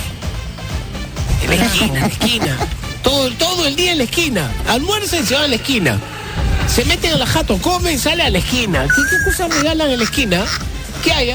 [1.41, 2.57] En la esquina, en la esquina.
[3.01, 4.51] Todo, todo el día en la esquina.
[4.67, 5.99] Almuerzan y se van a la esquina.
[6.71, 8.83] Se meten a la jato, comen, sale a la esquina.
[8.83, 10.45] ¿Qué, qué cosas regalan en la esquina?
[11.03, 11.31] ¿Qué hay?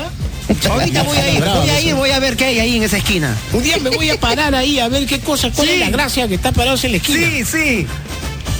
[0.48, 0.68] Ah?
[0.70, 2.96] Ahorita voy a ir, voy a ir, voy a ver qué hay ahí en esa
[2.98, 3.36] esquina.
[3.52, 5.74] Un día me voy a parar ahí a ver qué cosa, cuál Sí.
[5.74, 7.18] es la gracia que está parados en la esquina.
[7.28, 7.86] Sí, sí.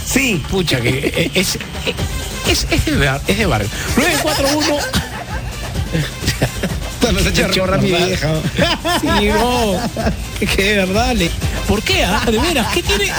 [0.06, 0.42] Sí.
[0.50, 1.58] Pucha, que eh, es,
[2.48, 3.68] es, es, de, bar- es de barrio.
[3.96, 4.76] 941.
[7.12, 8.28] Nos echa chorra mi vieja.
[9.00, 9.80] Sí, no.
[10.38, 11.14] Que que de verdad.
[11.14, 11.30] le-
[11.68, 12.04] ¿Por qué?
[12.04, 12.22] ah?
[12.30, 13.12] De veras, ¿qué tiene?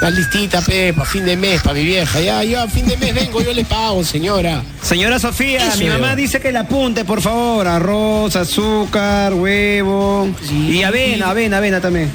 [0.00, 2.20] La listita, pe, para fin de mes, para mi vieja.
[2.20, 4.62] Ya, yo a fin de mes vengo, yo le pago, señora.
[4.80, 7.66] Señora Sofía, mi mamá dice que la apunte, por favor.
[7.66, 10.28] Arroz, azúcar, huevo.
[10.52, 12.10] Y avena, avena, avena también.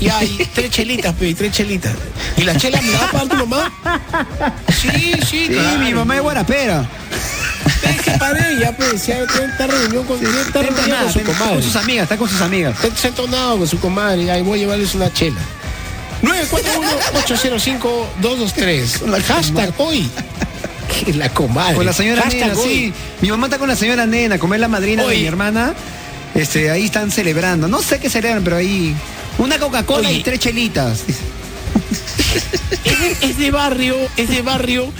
[0.00, 1.92] Ya, y tres chelitas, pe, y tres chelitas.
[2.38, 3.72] ¿Y la chela me la va a pagar tu mamá?
[4.80, 5.78] Sí, sí, Sí, claro.
[5.80, 6.88] mi mamá es guarapera.
[7.96, 11.54] Que ella, pues, ya está reunión con, ya está reunión entonada, con su comadre.
[11.54, 12.84] con sus amigas, está con sus amigas.
[12.84, 15.40] Está entonado con su comadre, ahí voy a llevarles una chela.
[16.22, 19.22] 941-805-223.
[19.22, 20.08] Hashtag hoy.
[21.04, 21.76] Que La comadre.
[21.76, 22.68] Con la señora Hashtag nena, hoy.
[22.68, 22.92] sí.
[23.20, 25.74] Mi mamá está con la señora nena, como es la madrina de mi hermana.
[26.34, 27.68] Este, ahí están celebrando.
[27.68, 28.94] No sé qué celebran, pero ahí.
[29.38, 31.04] Una Coca-Cola y tres chelitas.
[32.84, 34.92] Es de, es de barrio, es de barrio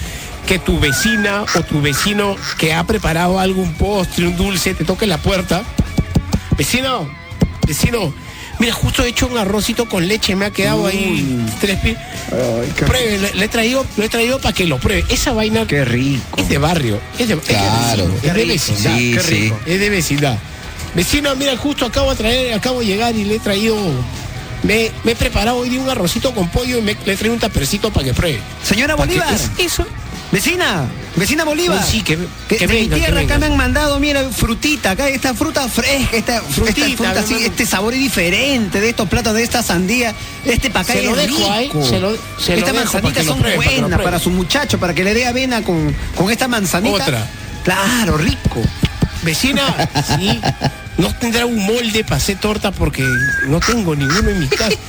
[0.46, 5.06] que tu vecina o tu vecino que ha preparado algún postre, un dulce, te toque
[5.06, 5.62] la puerta.
[6.56, 7.08] Vecino,
[7.66, 8.12] vecino,
[8.58, 11.96] mira, justo he hecho un arrocito con leche, me ha quedado ahí tres pi-
[12.86, 15.04] Pruebe, le, le he traído, lo he traído para que lo pruebe.
[15.08, 16.22] Esa vaina Qué rico.
[16.40, 18.06] es de barrio, es de, es de Claro.
[18.08, 19.30] vecino, es de vecindad, Sí, qué sí.
[19.34, 20.38] rico, es de vecindad.
[20.94, 23.76] Vecino, mira, justo acabo de traer, acabo de llegar y le he traído,
[24.64, 27.32] me, me he preparado hoy día un arrocito con pollo y me, le he traído
[27.34, 28.40] un tapercito para que pruebe.
[28.64, 29.32] Señora Pa' que- Bolívar.
[29.34, 29.86] es- eso.
[30.32, 30.84] Vecina,
[31.16, 31.84] vecina Bolívar.
[31.84, 32.16] Sí, que,
[32.48, 35.34] Que, que de mi venga, que tierra acá me han mandado, mira, frutita, acá esta
[35.34, 39.42] fruta fresca, esta Frutita, esta fruta así, este sabor es diferente de estos platos, de
[39.42, 40.14] esta sandía,
[40.44, 40.70] este
[41.02, 41.84] lo es dejo ahí, rico.
[41.84, 45.26] se lo- se Estas manzanitas son pruebe, buenas para su muchacho, para que le dé
[45.26, 46.94] avena con, con esta manzanita.
[47.04, 47.26] Otra.
[47.64, 48.62] Claro, rico.
[49.22, 50.40] Vecina, sí,
[50.96, 53.04] no tendrá un molde para hacer torta porque
[53.48, 54.70] no tengo ninguno en mi casa.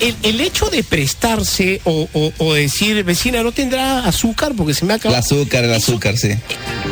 [0.00, 4.84] El, el hecho de prestarse o, o- o decir, vecina, no tendrá azúcar porque se
[4.84, 6.30] me ha El azúcar, el azúcar, sí.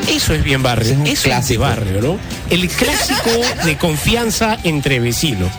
[0.08, 2.18] Eso es bien barrio, es un eso es de barrio, ¿no?
[2.50, 3.30] El clásico
[3.64, 5.50] de confianza entre vecinos.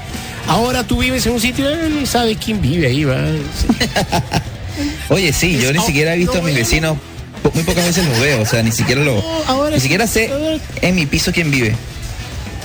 [0.48, 3.04] Ahora tú vives en un sitio, eh, ¿sabes quién vive ahí?
[3.06, 3.18] Va?
[5.10, 6.60] Oye, sí, yo ni siquiera he visto no, a mis no.
[6.60, 6.98] vecinos,
[7.54, 10.60] muy pocas veces los veo, o sea, ni siquiera lo, ahora ni siquiera sé ahora-
[10.82, 11.76] en mi piso quién vive.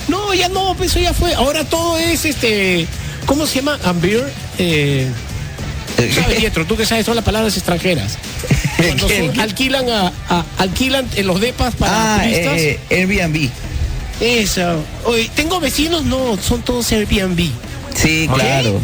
[0.09, 1.33] No, ya no, pues eso ya fue.
[1.33, 2.85] Ahora todo es este.
[3.25, 3.79] ¿Cómo se llama?
[3.85, 4.21] Ambir.
[4.57, 5.09] Eh,
[6.13, 6.65] ¿Sabes, Pietro?
[6.65, 8.17] Tú que sabes todas las palabras extranjeras.
[8.77, 9.27] Cuando ¿Qué?
[9.27, 12.57] son- alquilan a, a- alquilan en los depas para Ah, turistas.
[12.59, 13.49] eh, Airbnb.
[14.19, 14.83] Eso.
[15.05, 17.49] Oye, tengo vecinos, no, son todos Airbnb.
[17.95, 18.79] Sí, claro.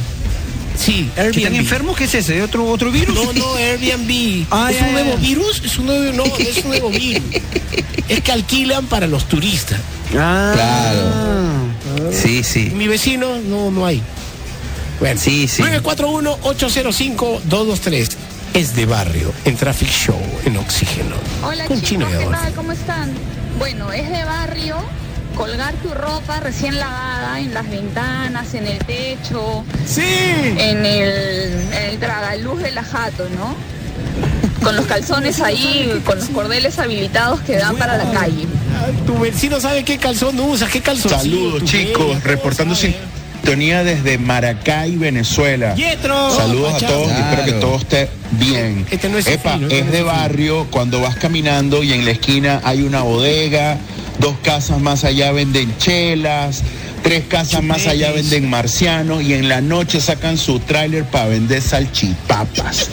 [0.77, 1.55] Sí, ¿Que ¿Están Airbnb.
[1.59, 1.97] enfermos?
[1.97, 2.33] ¿Qué es ese?
[2.35, 3.13] ¿De otro, otro virus?
[3.15, 4.45] No, no, Airbnb.
[4.51, 5.15] Ah, ¿Es ya, un nuevo ya.
[5.17, 5.61] virus?
[5.65, 7.23] Es un nuevo, no, es un nuevo virus.
[8.09, 9.79] Es que alquilan para los turistas.
[10.17, 10.51] Ah.
[10.55, 12.11] Claro.
[12.11, 12.71] Sí, sí.
[12.73, 14.01] Mi vecino no, no hay.
[14.99, 15.63] Bueno, Sí, sí.
[15.63, 18.09] 941-805-223.
[18.53, 21.15] Es de barrio, en Traffic Show, en Oxígeno.
[21.43, 22.53] Hola chicos, Chino ¿qué tal?
[22.55, 23.11] ¿Cómo están?
[23.59, 24.75] Bueno, es de barrio
[25.35, 30.01] colgar tu ropa recién lavada en las ventanas, en el techo, Sí.
[30.03, 33.55] en el, en el tragaluz de la jato, ¿no?
[34.63, 38.47] Con los calzones ahí, con los cordeles habilitados que dan para la calle.
[39.05, 41.11] Tu vecino sabe qué calzón usa, qué calzón.
[41.11, 42.73] Saludos chicos, reportando
[43.49, 45.73] sintonía desde Maracay, Venezuela.
[45.73, 46.29] Yetro.
[46.29, 48.85] Saludos a todos y espero que todo esté bien.
[48.91, 52.11] Este no es Epa, fino, es no de barrio cuando vas caminando y en la
[52.11, 53.77] esquina hay una bodega,
[54.19, 56.61] dos casas más allá venden chelas,
[57.01, 61.63] tres casas más allá venden marcianos y en la noche sacan su tráiler para vender
[61.63, 62.91] salchipapas.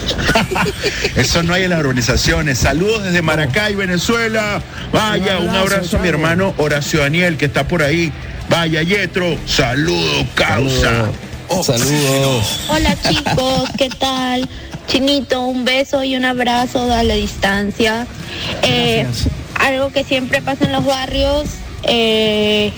[1.17, 2.57] Eso no hay en las urbanizaciones.
[2.57, 4.63] Saludos desde Maracay, Venezuela.
[4.91, 8.11] Vaya, un abrazo, a mi hermano Horacio Daniel que está por ahí.
[8.49, 9.37] Vaya, Yetro.
[9.47, 11.11] Saludos, causa.
[11.63, 12.61] Saludos.
[12.69, 14.49] Hola chicos, ¿qué tal?
[14.89, 18.07] Chinito, un beso y un abrazo a la distancia.
[18.63, 19.07] Eh,
[19.55, 21.45] algo que siempre pasa en los barrios,
[21.85, 22.73] eh,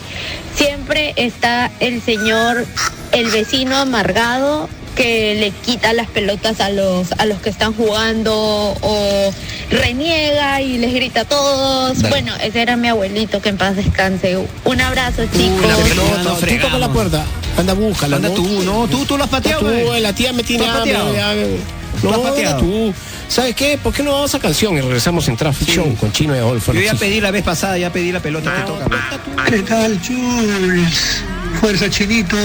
[0.54, 2.66] siempre está el señor,
[3.12, 8.34] el vecino amargado que le quita las pelotas a los a los que están jugando
[8.34, 9.32] o
[9.70, 11.98] reniega y les grita a todos.
[11.98, 12.08] Dale.
[12.10, 14.36] Bueno, ese era mi abuelito, que en paz descanse.
[14.64, 15.62] Un abrazo Uy, chicos.
[15.62, 17.24] la no pelota, tú toca la puerta.
[17.56, 18.16] Anda, búscala.
[18.16, 18.34] Anda ¿no?
[18.34, 19.60] tú, no, tú, tú lo has pateado.
[19.60, 21.58] Tú, eh, la tía me tiene eh.
[22.00, 22.60] ¿Tú No, has pateado?
[22.60, 22.94] tú.
[23.28, 23.78] ¿Sabes qué?
[23.82, 26.72] ¿Por qué no vamos a canción y regresamos en Traffic Show con Chino y Adolfo?
[26.72, 28.84] Yo ya pedí la vez pasada, ya pedí la pelota, te toca.
[28.86, 29.50] güey.
[29.50, 31.22] ¿Qué tal, Jules?
[31.60, 32.36] Fuerza Chinito.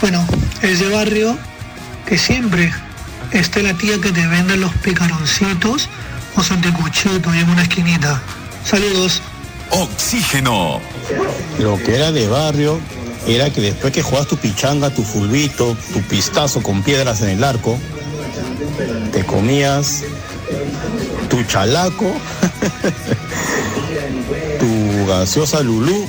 [0.00, 0.26] Bueno,
[0.62, 1.38] es de barrio
[2.06, 2.72] que siempre
[3.32, 5.88] esté la tía que te vende los picaroncitos
[6.38, 8.20] o y en una esquinita.
[8.64, 9.20] Saludos.
[9.70, 10.80] Oxígeno.
[11.58, 12.78] Lo que era de barrio
[13.26, 17.44] era que después que jugabas tu pichanga, tu fulbito, tu pistazo con piedras en el
[17.44, 17.78] arco,
[19.12, 20.02] te comías
[21.28, 22.06] tu chalaco,
[24.60, 26.08] tu gaseosa lulú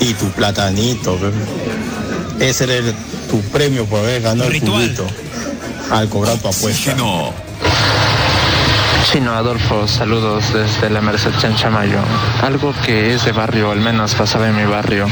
[0.00, 1.18] y tu platanito.
[2.40, 2.94] Ese era el-
[3.30, 5.06] tu premio por haber ganado el fulbito.
[5.90, 6.68] al cobrar tu apuesta.
[6.68, 7.45] Oxígeno.
[9.12, 12.00] Chino Adolfo, saludos desde la Merced Chanchamayo.
[12.42, 15.06] Algo que es de barrio, al menos pasaba en mi barrio,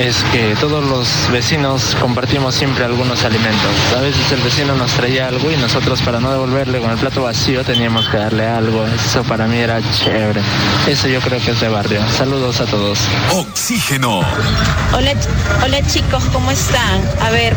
[0.00, 3.70] es que todos los vecinos compartimos siempre algunos alimentos.
[3.96, 7.24] A veces el vecino nos traía algo y nosotros para no devolverle con el plato
[7.24, 8.86] vacío teníamos que darle algo.
[8.86, 10.40] Eso para mí era chévere.
[10.88, 12.00] Eso yo creo que es de barrio.
[12.16, 12.98] Saludos a todos.
[13.30, 14.20] Oxígeno.
[14.94, 15.12] Hola,
[15.62, 17.02] hola chicos, ¿cómo están?
[17.20, 17.54] A ver,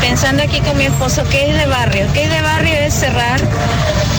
[0.00, 2.06] pensando aquí con mi esposo, ¿qué es de barrio?
[2.12, 2.74] ¿Qué es de barrio?
[2.74, 3.40] Es cerrar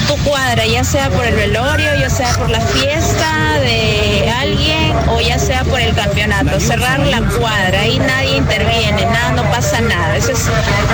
[0.09, 5.19] tu cuadra, ya sea por el velorio, ya sea por la fiesta de alguien o
[5.21, 6.59] ya sea por el campeonato.
[6.59, 10.15] Cerrar la cuadra, ahí nadie interviene, nada, no pasa nada.
[10.15, 10.45] Eso es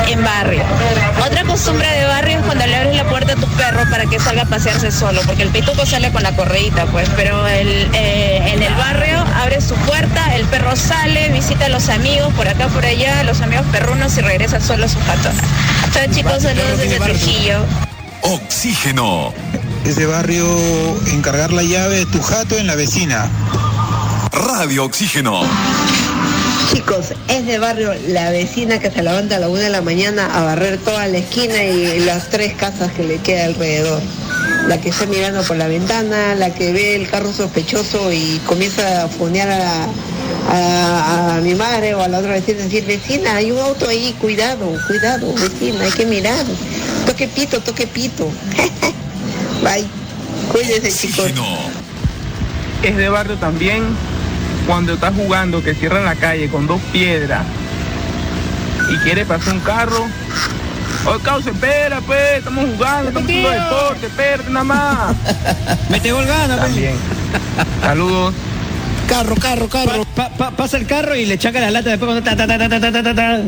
[0.07, 0.63] en barrio.
[1.25, 4.19] Otra costumbre de barrio es cuando le abres la puerta a tu perro para que
[4.19, 8.53] salga a pasearse solo, porque el pituco sale con la correíta, pues, pero el, eh,
[8.53, 12.67] en el barrio abre su puerta, el perro sale, visita a los amigos por acá,
[12.67, 15.29] por allá, los amigos perrunos y regresa solo a su jato.
[15.93, 17.65] Chao chicos, saludos desde Trujillo.
[18.21, 19.33] Oxígeno.
[19.85, 20.45] Es de barrio
[21.13, 23.29] encargar la llave de tu jato en la vecina.
[24.31, 25.41] Radio Oxígeno.
[26.73, 30.25] Chicos, es de barrio la vecina que se levanta a la una de la mañana
[30.35, 34.01] a barrer toda la esquina y las tres casas que le queda alrededor.
[34.67, 39.03] La que está mirando por la ventana, la que ve el carro sospechoso y comienza
[39.03, 39.85] a fonear a,
[40.51, 44.15] a- a mi madre o a la otra vecina, decir, vecina, hay un auto ahí,
[44.19, 46.43] cuidado, cuidado, vecina, hay que mirar.
[47.05, 48.27] Toque pito, toque pito.
[49.63, 49.85] Bye.
[50.51, 51.31] Cuídense, chicos.
[52.83, 53.83] Es de barrio también
[54.67, 57.43] cuando estás jugando que cierra la calle con dos piedras
[58.91, 60.05] y quiere pasar un carro.
[61.07, 65.15] Oye, causa, espera, pues, estamos jugando, estamos haciendo deporte, espérate nada más.
[65.89, 66.67] Mete gol gana, pues.
[66.67, 66.95] También.
[67.81, 68.33] Saludos.
[69.07, 70.05] Carro, carro, carro.
[70.15, 72.57] Pa- pa- pasa el carro y le chaca la lata después cuando ta, ta, ta,
[72.57, 73.39] ta, ta, ta, ta, ta.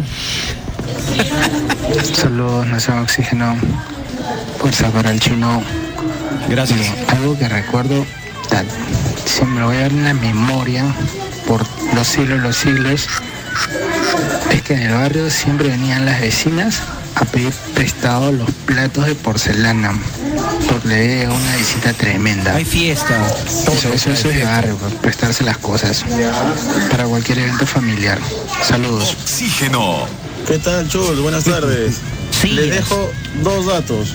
[2.15, 3.55] Saludos, Nación Oxígeno.
[4.59, 5.63] Fuerza para el chino.
[6.49, 6.79] Gracias.
[7.09, 8.05] algo que recuerdo,
[8.49, 8.63] ta-
[9.25, 10.83] siempre lo voy a ver en la memoria
[11.47, 13.07] por los siglos, los siglos,
[14.51, 16.79] es que en el barrio siempre venían las vecinas
[17.15, 19.93] a pedir prestado los platos de porcelana.
[20.69, 22.53] Porque le dio una visita tremenda.
[22.55, 23.15] Hay fiesta.
[23.27, 26.03] Eso, eso, eso es de barrio, pues, prestarse las cosas
[26.91, 28.19] para cualquier evento familiar.
[28.63, 29.15] Saludos.
[29.21, 30.05] Oxígeno.
[30.47, 31.19] ¿Qué tal, Chul?
[31.21, 31.95] Buenas tardes.
[32.43, 33.09] Les dejo
[33.43, 34.13] dos datos.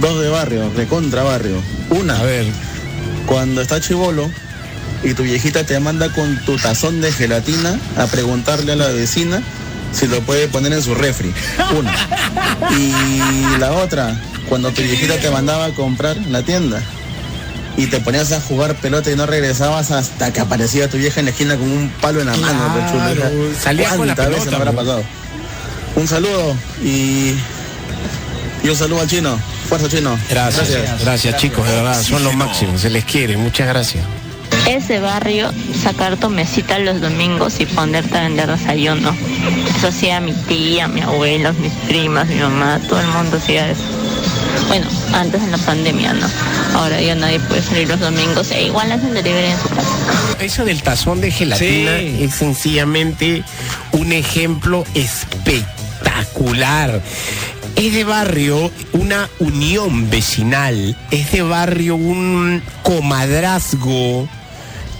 [0.00, 1.60] Dos de barrio, de contra barrio.
[1.90, 2.18] Una.
[2.18, 2.46] A ver.
[3.26, 4.30] Cuando está chivolo
[5.02, 9.42] y tu viejita te manda con tu tazón de gelatina a preguntarle a la vecina
[9.92, 11.32] si lo puede poner en su refri.
[11.76, 11.92] Una.
[12.78, 16.80] Y la otra, cuando tu viejita te mandaba a comprar en la tienda
[17.76, 21.26] y te ponías a jugar pelota y no regresabas hasta que aparecía tu vieja en
[21.26, 22.90] la esquina con un palo en la mano.
[22.92, 23.30] Claro,
[23.60, 25.02] salía con la ¿Cuántas veces me habrá pasado?
[25.96, 27.34] Un saludo y,
[28.62, 29.38] y un saludo al chino.
[29.68, 30.18] Fuerza chino.
[30.30, 34.04] Gracias, gracias, chicos, de verdad, son los máximos, se les quiere, muchas gracias.
[34.68, 35.52] Es de barrio
[35.82, 39.14] sacar tu mesita los domingos y ponerte a vender desayuno.
[39.76, 43.82] Eso hacía mi tía, mi abuelo, mis primas, mi mamá, todo el mundo hacía eso.
[44.68, 46.26] Bueno, antes de la pandemia, ¿no?
[46.74, 49.88] Ahora ya nadie puede salir los domingos e igual hacen delivery en su casa.
[50.40, 52.16] Eso del tazón de gelatina Sí.
[52.24, 53.44] es sencillamente
[53.92, 57.00] un ejemplo espectacular.
[57.76, 64.26] Es de barrio una unión vecinal, es de barrio un comadrazgo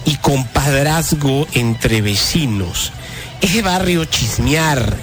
[0.05, 2.93] y compadrazgo entre vecinos.
[3.41, 4.95] Es de barrio chismear,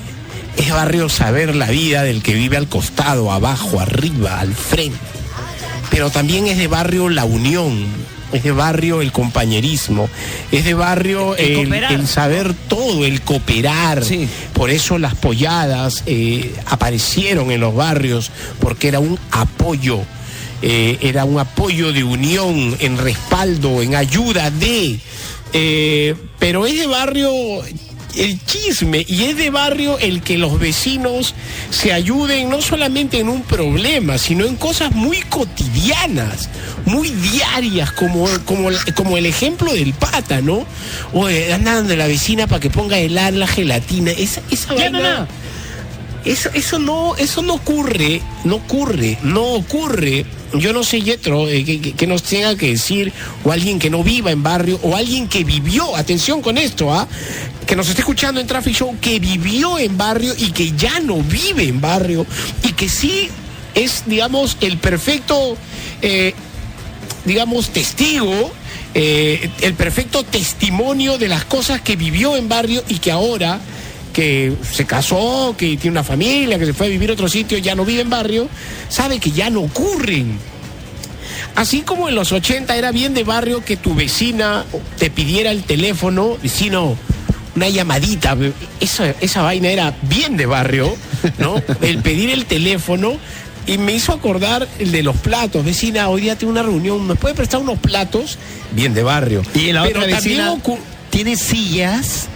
[0.56, 4.98] es barrio saber la vida del que vive al costado, abajo, arriba, al frente.
[5.90, 7.86] Pero también es de barrio la unión,
[8.34, 10.08] es de barrio el compañerismo,
[10.52, 11.92] es de barrio El el, cooperar.
[11.92, 14.02] el saber todo, el cooperar.
[14.52, 18.30] Por eso las polladas eh, aparecieron en los barrios,
[18.60, 20.00] porque era un apoyo.
[20.62, 24.98] eh, era un apoyo de unión, en respaldo, en ayuda de.
[25.52, 27.30] eh, pero es de barrio
[28.16, 31.34] el chisme y es de barrio el que los vecinos
[31.70, 36.48] se ayuden no solamente en un problema, sino en cosas muy cotidianas,
[36.86, 40.66] muy diarias, como, como, como el ejemplo del pata, ¿no?
[41.12, 44.10] O andan de la vecina para que ponga helar la gelatina.
[44.10, 45.26] Esa, esa vaina-.
[46.24, 50.24] Eso, eso no, eso no ocurre, no ocurre, no ocurre.
[50.54, 53.12] Yo no sé, Yetro, eh, que, nos tenga que decir,
[53.44, 57.06] o alguien que no viva en barrio, o alguien que vivió, atención con esto, ¿ah?
[57.66, 61.16] que nos esté escuchando en Traffic Show, que vivió en barrio y que ya no
[61.22, 62.26] vive en barrio,
[62.62, 63.28] y que sí
[63.74, 65.58] es, digamos, el perfecto,
[66.00, 66.32] eh,
[67.26, 68.52] digamos, testigo,
[68.94, 73.60] eh, el perfecto testimonio de las cosas que vivió en barrio y que ahora
[74.14, 77.58] que se casó, que tiene una familia, que se fue a vivir a otro sitio,
[77.58, 78.48] ya no vive en barrio,
[78.88, 80.38] sabe que ya no ocurren.
[81.56, 84.64] Así como en los 80 era bien de barrio que tu vecina
[84.98, 86.96] te pidiera el teléfono, vecino,
[87.54, 88.36] una llamadita,
[88.80, 90.96] esa, esa vaina era bien de barrio,
[91.38, 91.60] ¿no?
[91.82, 93.18] El pedir el teléfono
[93.66, 95.64] y me hizo acordar el de los platos.
[95.64, 98.38] Vecina, hoy día tengo una reunión, ¿me puede prestar unos platos?
[98.72, 99.42] Bien de barrio.
[99.54, 100.78] Y la Pero otra también vecina
[101.10, 102.28] tiene sillas.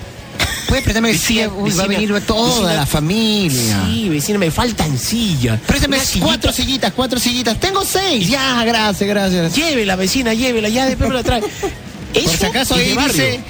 [0.69, 1.51] Sillas.
[1.57, 2.75] Uy, va a venir toda vecina.
[2.75, 3.83] la familia.
[3.87, 5.61] Sí, vecina, me faltan sillas.
[5.67, 6.27] Préstame sillita.
[6.27, 7.59] cuatro sillitas, cuatro sillitas.
[7.59, 8.29] Tengo seis.
[8.29, 9.55] Ya, gracias, gracias.
[9.57, 11.41] Llévela, vecina, llévela, ya después me la trae.
[12.13, 13.41] Por si acaso ahí dice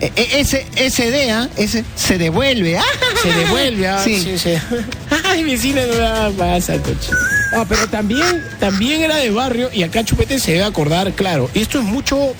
[0.00, 1.48] e- e- ese, ese D, ¿ah?
[1.56, 2.78] ese se devuelve.
[2.78, 2.84] Ah,
[3.22, 4.20] Se devuelve, ah, Sí.
[4.22, 4.50] sí, sí.
[5.24, 7.10] Ay, vecina, no pasa, coche.
[7.54, 11.78] Ah, pero también, también era de barrio y acá Chupete se debe acordar, claro, esto
[11.78, 12.32] es mucho,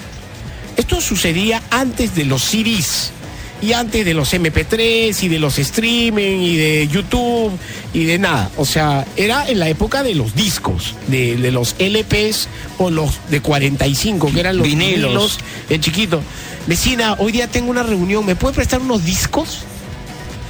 [0.76, 3.11] esto sucedía antes de los CDs
[3.61, 7.52] y antes de los MP3 y de los streaming y de YouTube
[7.92, 8.50] y de nada.
[8.56, 12.48] O sea, era en la época de los discos, de, de los LPs
[12.78, 15.02] o los de 45, que eran los Vinilos.
[15.02, 15.38] vinilos,
[15.68, 16.22] el chiquito.
[16.66, 19.61] Vecina, hoy día tengo una reunión, ¿me puede prestar unos discos?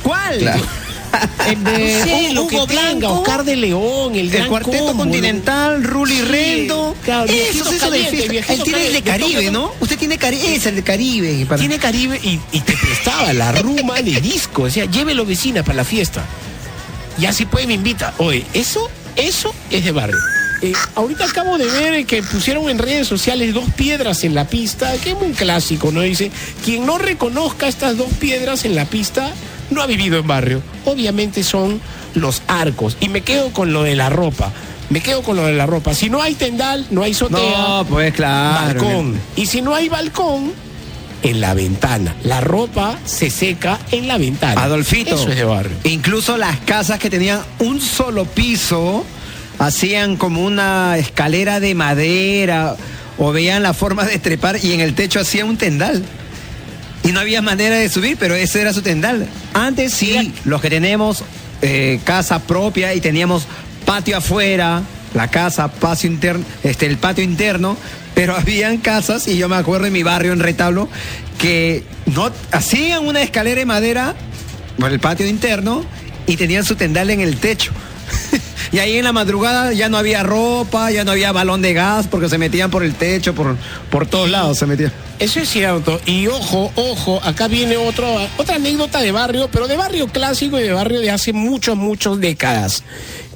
[0.03, 0.41] ¿Cuál?
[1.49, 2.67] El No de lo Hugo
[3.21, 6.97] Oscar de León, el, el Cuarteto Combo, Continental, Ruli Sí, Rendo.
[7.05, 9.03] claro, eso eso de Él tiene el de.
[9.03, 9.73] Caribe, ¿no?
[9.81, 10.55] Usted tiene Caribe.
[10.55, 11.47] Es el de Caribe.
[11.47, 14.63] para- Tiene Caribe y, y te prestaba la ruma de disco.
[14.65, 16.25] O sea, llévelo vecina para la fiesta.
[17.19, 18.15] Y así puede me invita.
[18.19, 20.19] Oye, eso, eso es de barrio.
[20.61, 24.93] Eh, ahorita acabo de ver que pusieron en redes sociales dos piedras en la pista,
[24.99, 26.01] que es un clásico, ¿no?
[26.03, 26.31] Dice,
[26.65, 29.33] quien no reconozca estas dos piedras en la pista
[29.71, 30.63] no ha vivido en barrio.
[30.85, 31.81] Obviamente son
[32.15, 32.97] los arcos.
[33.01, 34.53] Y me quedo con lo de la ropa.
[34.91, 35.95] Me quedo con lo de la ropa.
[35.95, 37.59] Si no hay tendal, no hay sotea.
[37.59, 38.83] No, pues claro.
[38.83, 39.21] balcón.
[39.37, 40.53] Y si no hay balcón,
[41.23, 42.15] en la ventana.
[42.25, 44.63] La ropa se seca en la ventana.
[44.63, 45.15] Adolfito.
[45.15, 45.77] Eso es de barrio.
[45.85, 49.05] Incluso las casas que tenían un solo piso
[49.59, 52.77] hacían como una escalera de madera
[53.19, 56.05] o veían la forma de trepar y en el techo hacían un tendal.
[57.05, 59.29] Y no había manera de subir, pero ese era su tendal.
[59.55, 61.25] Antes sí, los que tenemos
[61.63, 63.47] eh, casa propia y teníamos
[63.85, 64.83] patio afuera,
[65.15, 67.77] la casa, patio interno, este, el patio interno,
[68.15, 70.89] pero habían casas, y yo me acuerdo en mi barrio en Retablo,
[71.39, 74.15] que no hacían una escalera de madera
[74.79, 75.85] por el patio interno
[76.27, 77.73] y tenían su tendal en el techo.
[78.73, 82.07] Y ahí en la madrugada ya no había ropa, ya no había balón de gas
[82.07, 83.57] porque se metían por el techo, por,
[83.91, 84.93] por todos lados se metían.
[85.19, 86.01] Eso es cierto.
[86.07, 88.07] Y ojo, ojo, acá viene otro,
[88.37, 92.21] otra anécdota de barrio, pero de barrio clásico y de barrio de hace muchas, muchas
[92.21, 92.85] décadas.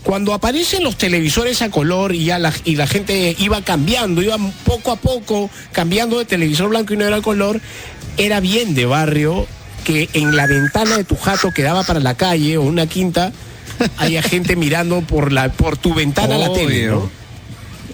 [0.02, 4.36] Cuando aparecen los televisores a color y ya la, y la gente iba cambiando, iba
[4.64, 7.60] poco a poco cambiando de televisor blanco y negro a color,
[8.16, 9.46] era bien de barrio
[9.84, 13.32] que en la ventana de tu jato que daba para la calle o una quinta,
[13.98, 17.10] haya gente mirando por la por tu ventana la tele, ¿no?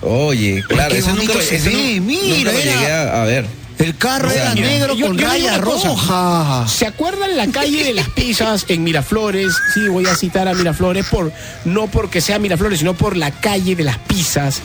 [0.02, 3.46] Oye, claro, eso nunca, ve, nu- mira, nunca llegué a, a ver.
[3.78, 5.88] El carro O sea, era mira, negro Yo- con yo digo raya una cosa.
[5.88, 6.64] roja.
[6.68, 9.52] ¿Se acuerdan la calle de las pizzas en Miraflores?
[9.74, 11.32] Sí, voy a citar a Miraflores por
[11.64, 14.60] no porque sea Miraflores, sino por la calle de las pizzas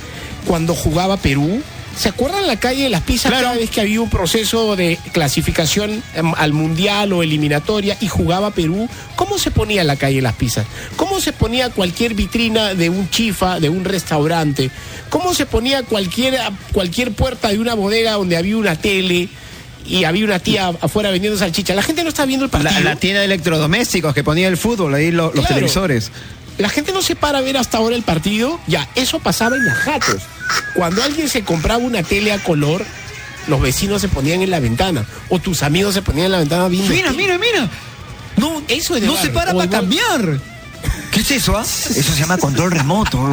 [0.48, 1.62] cuando jugaba Perú.
[1.96, 6.04] ¿Se acuerdan la calle de las pizzas cada vez que había un proceso de clasificación
[6.16, 8.90] em, al mundial o eliminatoria y jugaba Perú?
[9.16, 10.66] ¿Cómo se ponía la calle de las pizzas?
[10.96, 14.72] ¿Cómo se ponía cualquier vitrina de un chifa, de un restaurante?
[15.10, 16.38] ¿Cómo se ponía cualquier,
[16.72, 19.30] cualquier puerta de una bodega donde había una tele?
[19.86, 21.76] y había una tía afuera vendiendo salchicha.
[21.76, 22.72] La gente no está viendo el partido.
[22.80, 25.48] La, la tienda de electrodomésticos que ponía el fútbol, ahí lo- los Claro.
[25.56, 26.10] televisores.
[26.58, 28.60] La gente no se para a ver hasta ahora el partido.
[28.68, 30.22] Ya, eso pasaba en las jatos.
[30.76, 32.86] Cuando alguien se compraba una tele a color,
[33.48, 35.06] los vecinos se ponían en la ventana.
[35.30, 36.94] O tus amigos se ponían en la ventana viendo.
[36.94, 37.68] Mira, mira, mira.
[38.38, 40.40] No, Eso es de no se para O para cambiar.
[41.12, 41.62] ¿Qué es eso, ah?
[41.64, 43.32] Eso se llama control remoto.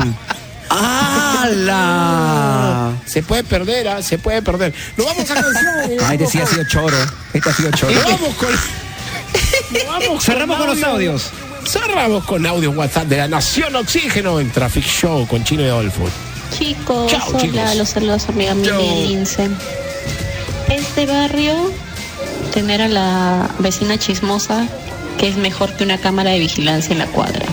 [1.61, 2.93] ¡Hala!
[3.07, 4.03] Se puede perder, ¿ah?
[4.03, 4.75] se puede perder.
[4.97, 6.03] Nos vamos a canciones.
[6.05, 6.97] Ay, decía ha sido choro.
[7.33, 7.93] Este ha sido choro.
[7.93, 8.49] Y vamos con.
[8.51, 11.31] nos vamos Cerramos con los audio- audios.
[11.65, 16.09] Cerramos con audio WhatsApp de la Nación Oxígeno en Traffic Show con Chino y Adolfo.
[16.57, 17.77] Chicos, Chao, hola, chicos.
[17.77, 18.55] los saludos amiga.
[18.55, 19.49] Lince.
[20.69, 21.55] Este barrio,
[22.53, 24.67] tener a la vecina chismosa,
[25.19, 27.47] que es mejor que una cámara de vigilancia en la cuadra.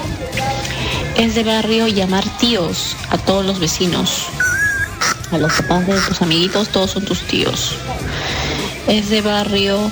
[1.16, 4.24] Es de barrio llamar tíos a todos los vecinos.
[5.32, 7.76] A los papás de tus amiguitos, todos son tus tíos.
[8.88, 9.92] Es de barrio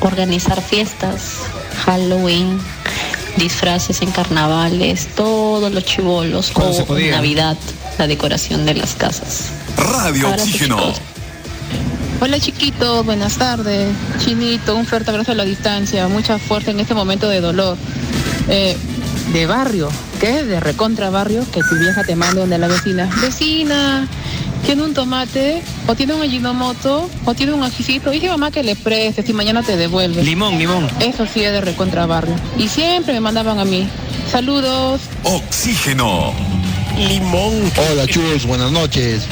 [0.00, 1.38] organizar fiestas,
[1.84, 2.60] Halloween,
[3.36, 7.16] disfraces en carnavales, todos los chivolos, se o podía.
[7.16, 7.56] Navidad,
[7.98, 9.50] la decoración de las casas.
[9.76, 10.76] Radio Ahora Oxígeno.
[10.76, 11.00] chicos.
[12.20, 13.92] Hola chiquitos, buenas tardes.
[14.24, 17.76] Chinito, un fuerte abrazo a la distancia, mucha fuerza en este momento de dolor.
[18.48, 18.76] Eh,
[19.32, 19.88] de barrio,
[20.20, 20.44] ¿qué?
[20.44, 23.10] De recontra barrio, que tu vieja te manda donde la vecina.
[23.20, 24.08] Vecina,
[24.66, 28.10] tiene un tomate, o tiene un ajinomoto, o tiene un ajicito.
[28.10, 30.24] Dice mamá que le prestes y mañana te devuelve.
[30.24, 30.88] Limón, limón.
[30.98, 32.34] Eso sí es de recontra barrio.
[32.58, 33.88] Y siempre me mandaban a mí.
[34.30, 35.02] Saludos.
[35.22, 36.32] Oxígeno.
[36.98, 37.70] Limón.
[37.92, 39.22] Hola chus, buenas noches.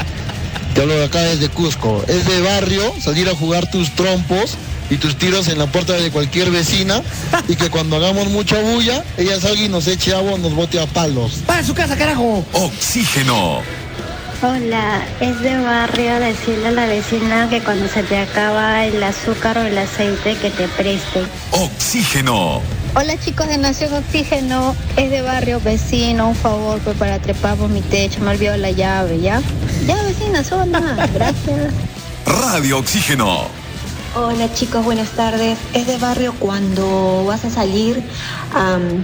[0.73, 2.01] Te hablo de acá desde Cusco.
[2.07, 4.55] Es de barrio salir a jugar tus trompos
[4.89, 7.01] y tus tiros en la puerta de cualquier vecina
[7.49, 10.79] y que cuando hagamos mucha bulla, ella salga y nos eche agua o nos bote
[10.79, 11.41] a palos.
[11.45, 12.45] ¡Para su casa, carajo!
[12.53, 13.84] Oxígeno.
[14.47, 19.57] Hola, es de barrio decirle a la vecina que cuando se te acaba el azúcar
[19.57, 21.23] o el aceite que te preste.
[21.49, 22.61] Oxígeno.
[22.93, 27.69] Hola chicos de Nación Oxígeno, es de barrio vecino, un favor pues para trepar por
[27.69, 29.41] mi techo, me olvidó la llave, ¿ya?
[29.87, 31.73] Ya vecina, zona, gracias.
[32.27, 33.64] Radio Oxígeno.
[34.17, 35.57] Hola chicos, buenas tardes.
[35.73, 38.01] Es de barrio cuando vas a salir,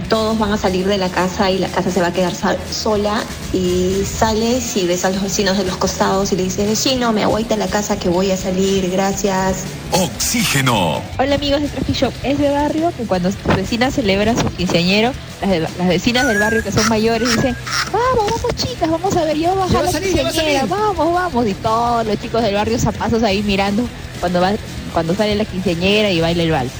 [0.08, 2.32] todos van a salir de la casa y la casa se va a quedar
[2.70, 7.12] sola y sales y ves a los vecinos de los costados y le dices, vecino,
[7.12, 9.64] me agüita la casa que voy a salir, gracias.
[9.92, 11.02] Oxígeno.
[11.18, 15.12] Hola amigos de Traffic Shop, es de barrio que cuando tu vecina celebra su quinceañero,
[15.42, 17.54] las, de- las vecinas del barrio que son mayores dicen,
[17.92, 20.60] vamos, vamos chicas, vamos a ver, ya va a bajar va la salir, va quinceañera,
[20.60, 20.70] salir".
[20.70, 23.82] vamos, vamos, y todos los chicos del barrio zapazos ahí mirando
[24.20, 24.52] cuando va,
[24.92, 26.72] cuando sale la quinceañera y baila el vals.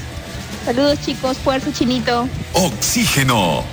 [0.65, 2.27] Saludos chicos, fuerza chinito.
[2.53, 3.63] Oxígeno.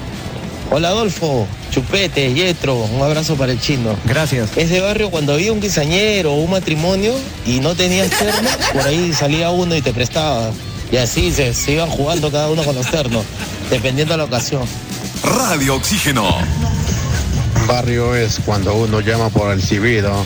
[0.72, 3.96] Hola Adolfo, Chupete, Yetro, un abrazo para el chino.
[4.04, 4.56] Gracias.
[4.56, 7.14] Es de barrio cuando había un quinceañero o un matrimonio
[7.44, 10.52] y no tenías terno, por ahí salía uno y te prestaba.
[10.92, 13.24] Y así se, se iban jugando cada uno con los ternos,
[13.68, 14.62] dependiendo de la ocasión.
[15.22, 16.36] Radio Oxígeno.
[17.66, 20.24] Barrio es cuando uno llama por el cibido.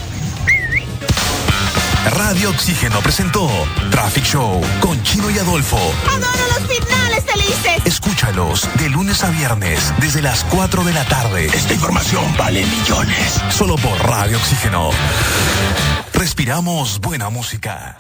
[2.11, 3.49] Radio Oxígeno presentó
[3.91, 5.79] Traffic Show con Chino y Adolfo.
[6.07, 7.83] Adoro los finales felices.
[7.85, 11.47] Escúchalos de lunes a viernes desde las 4 de la tarde.
[11.47, 13.41] Esta información vale millones.
[13.51, 14.91] Solo por Radio Oxígeno.
[16.13, 17.97] Respiramos buena música.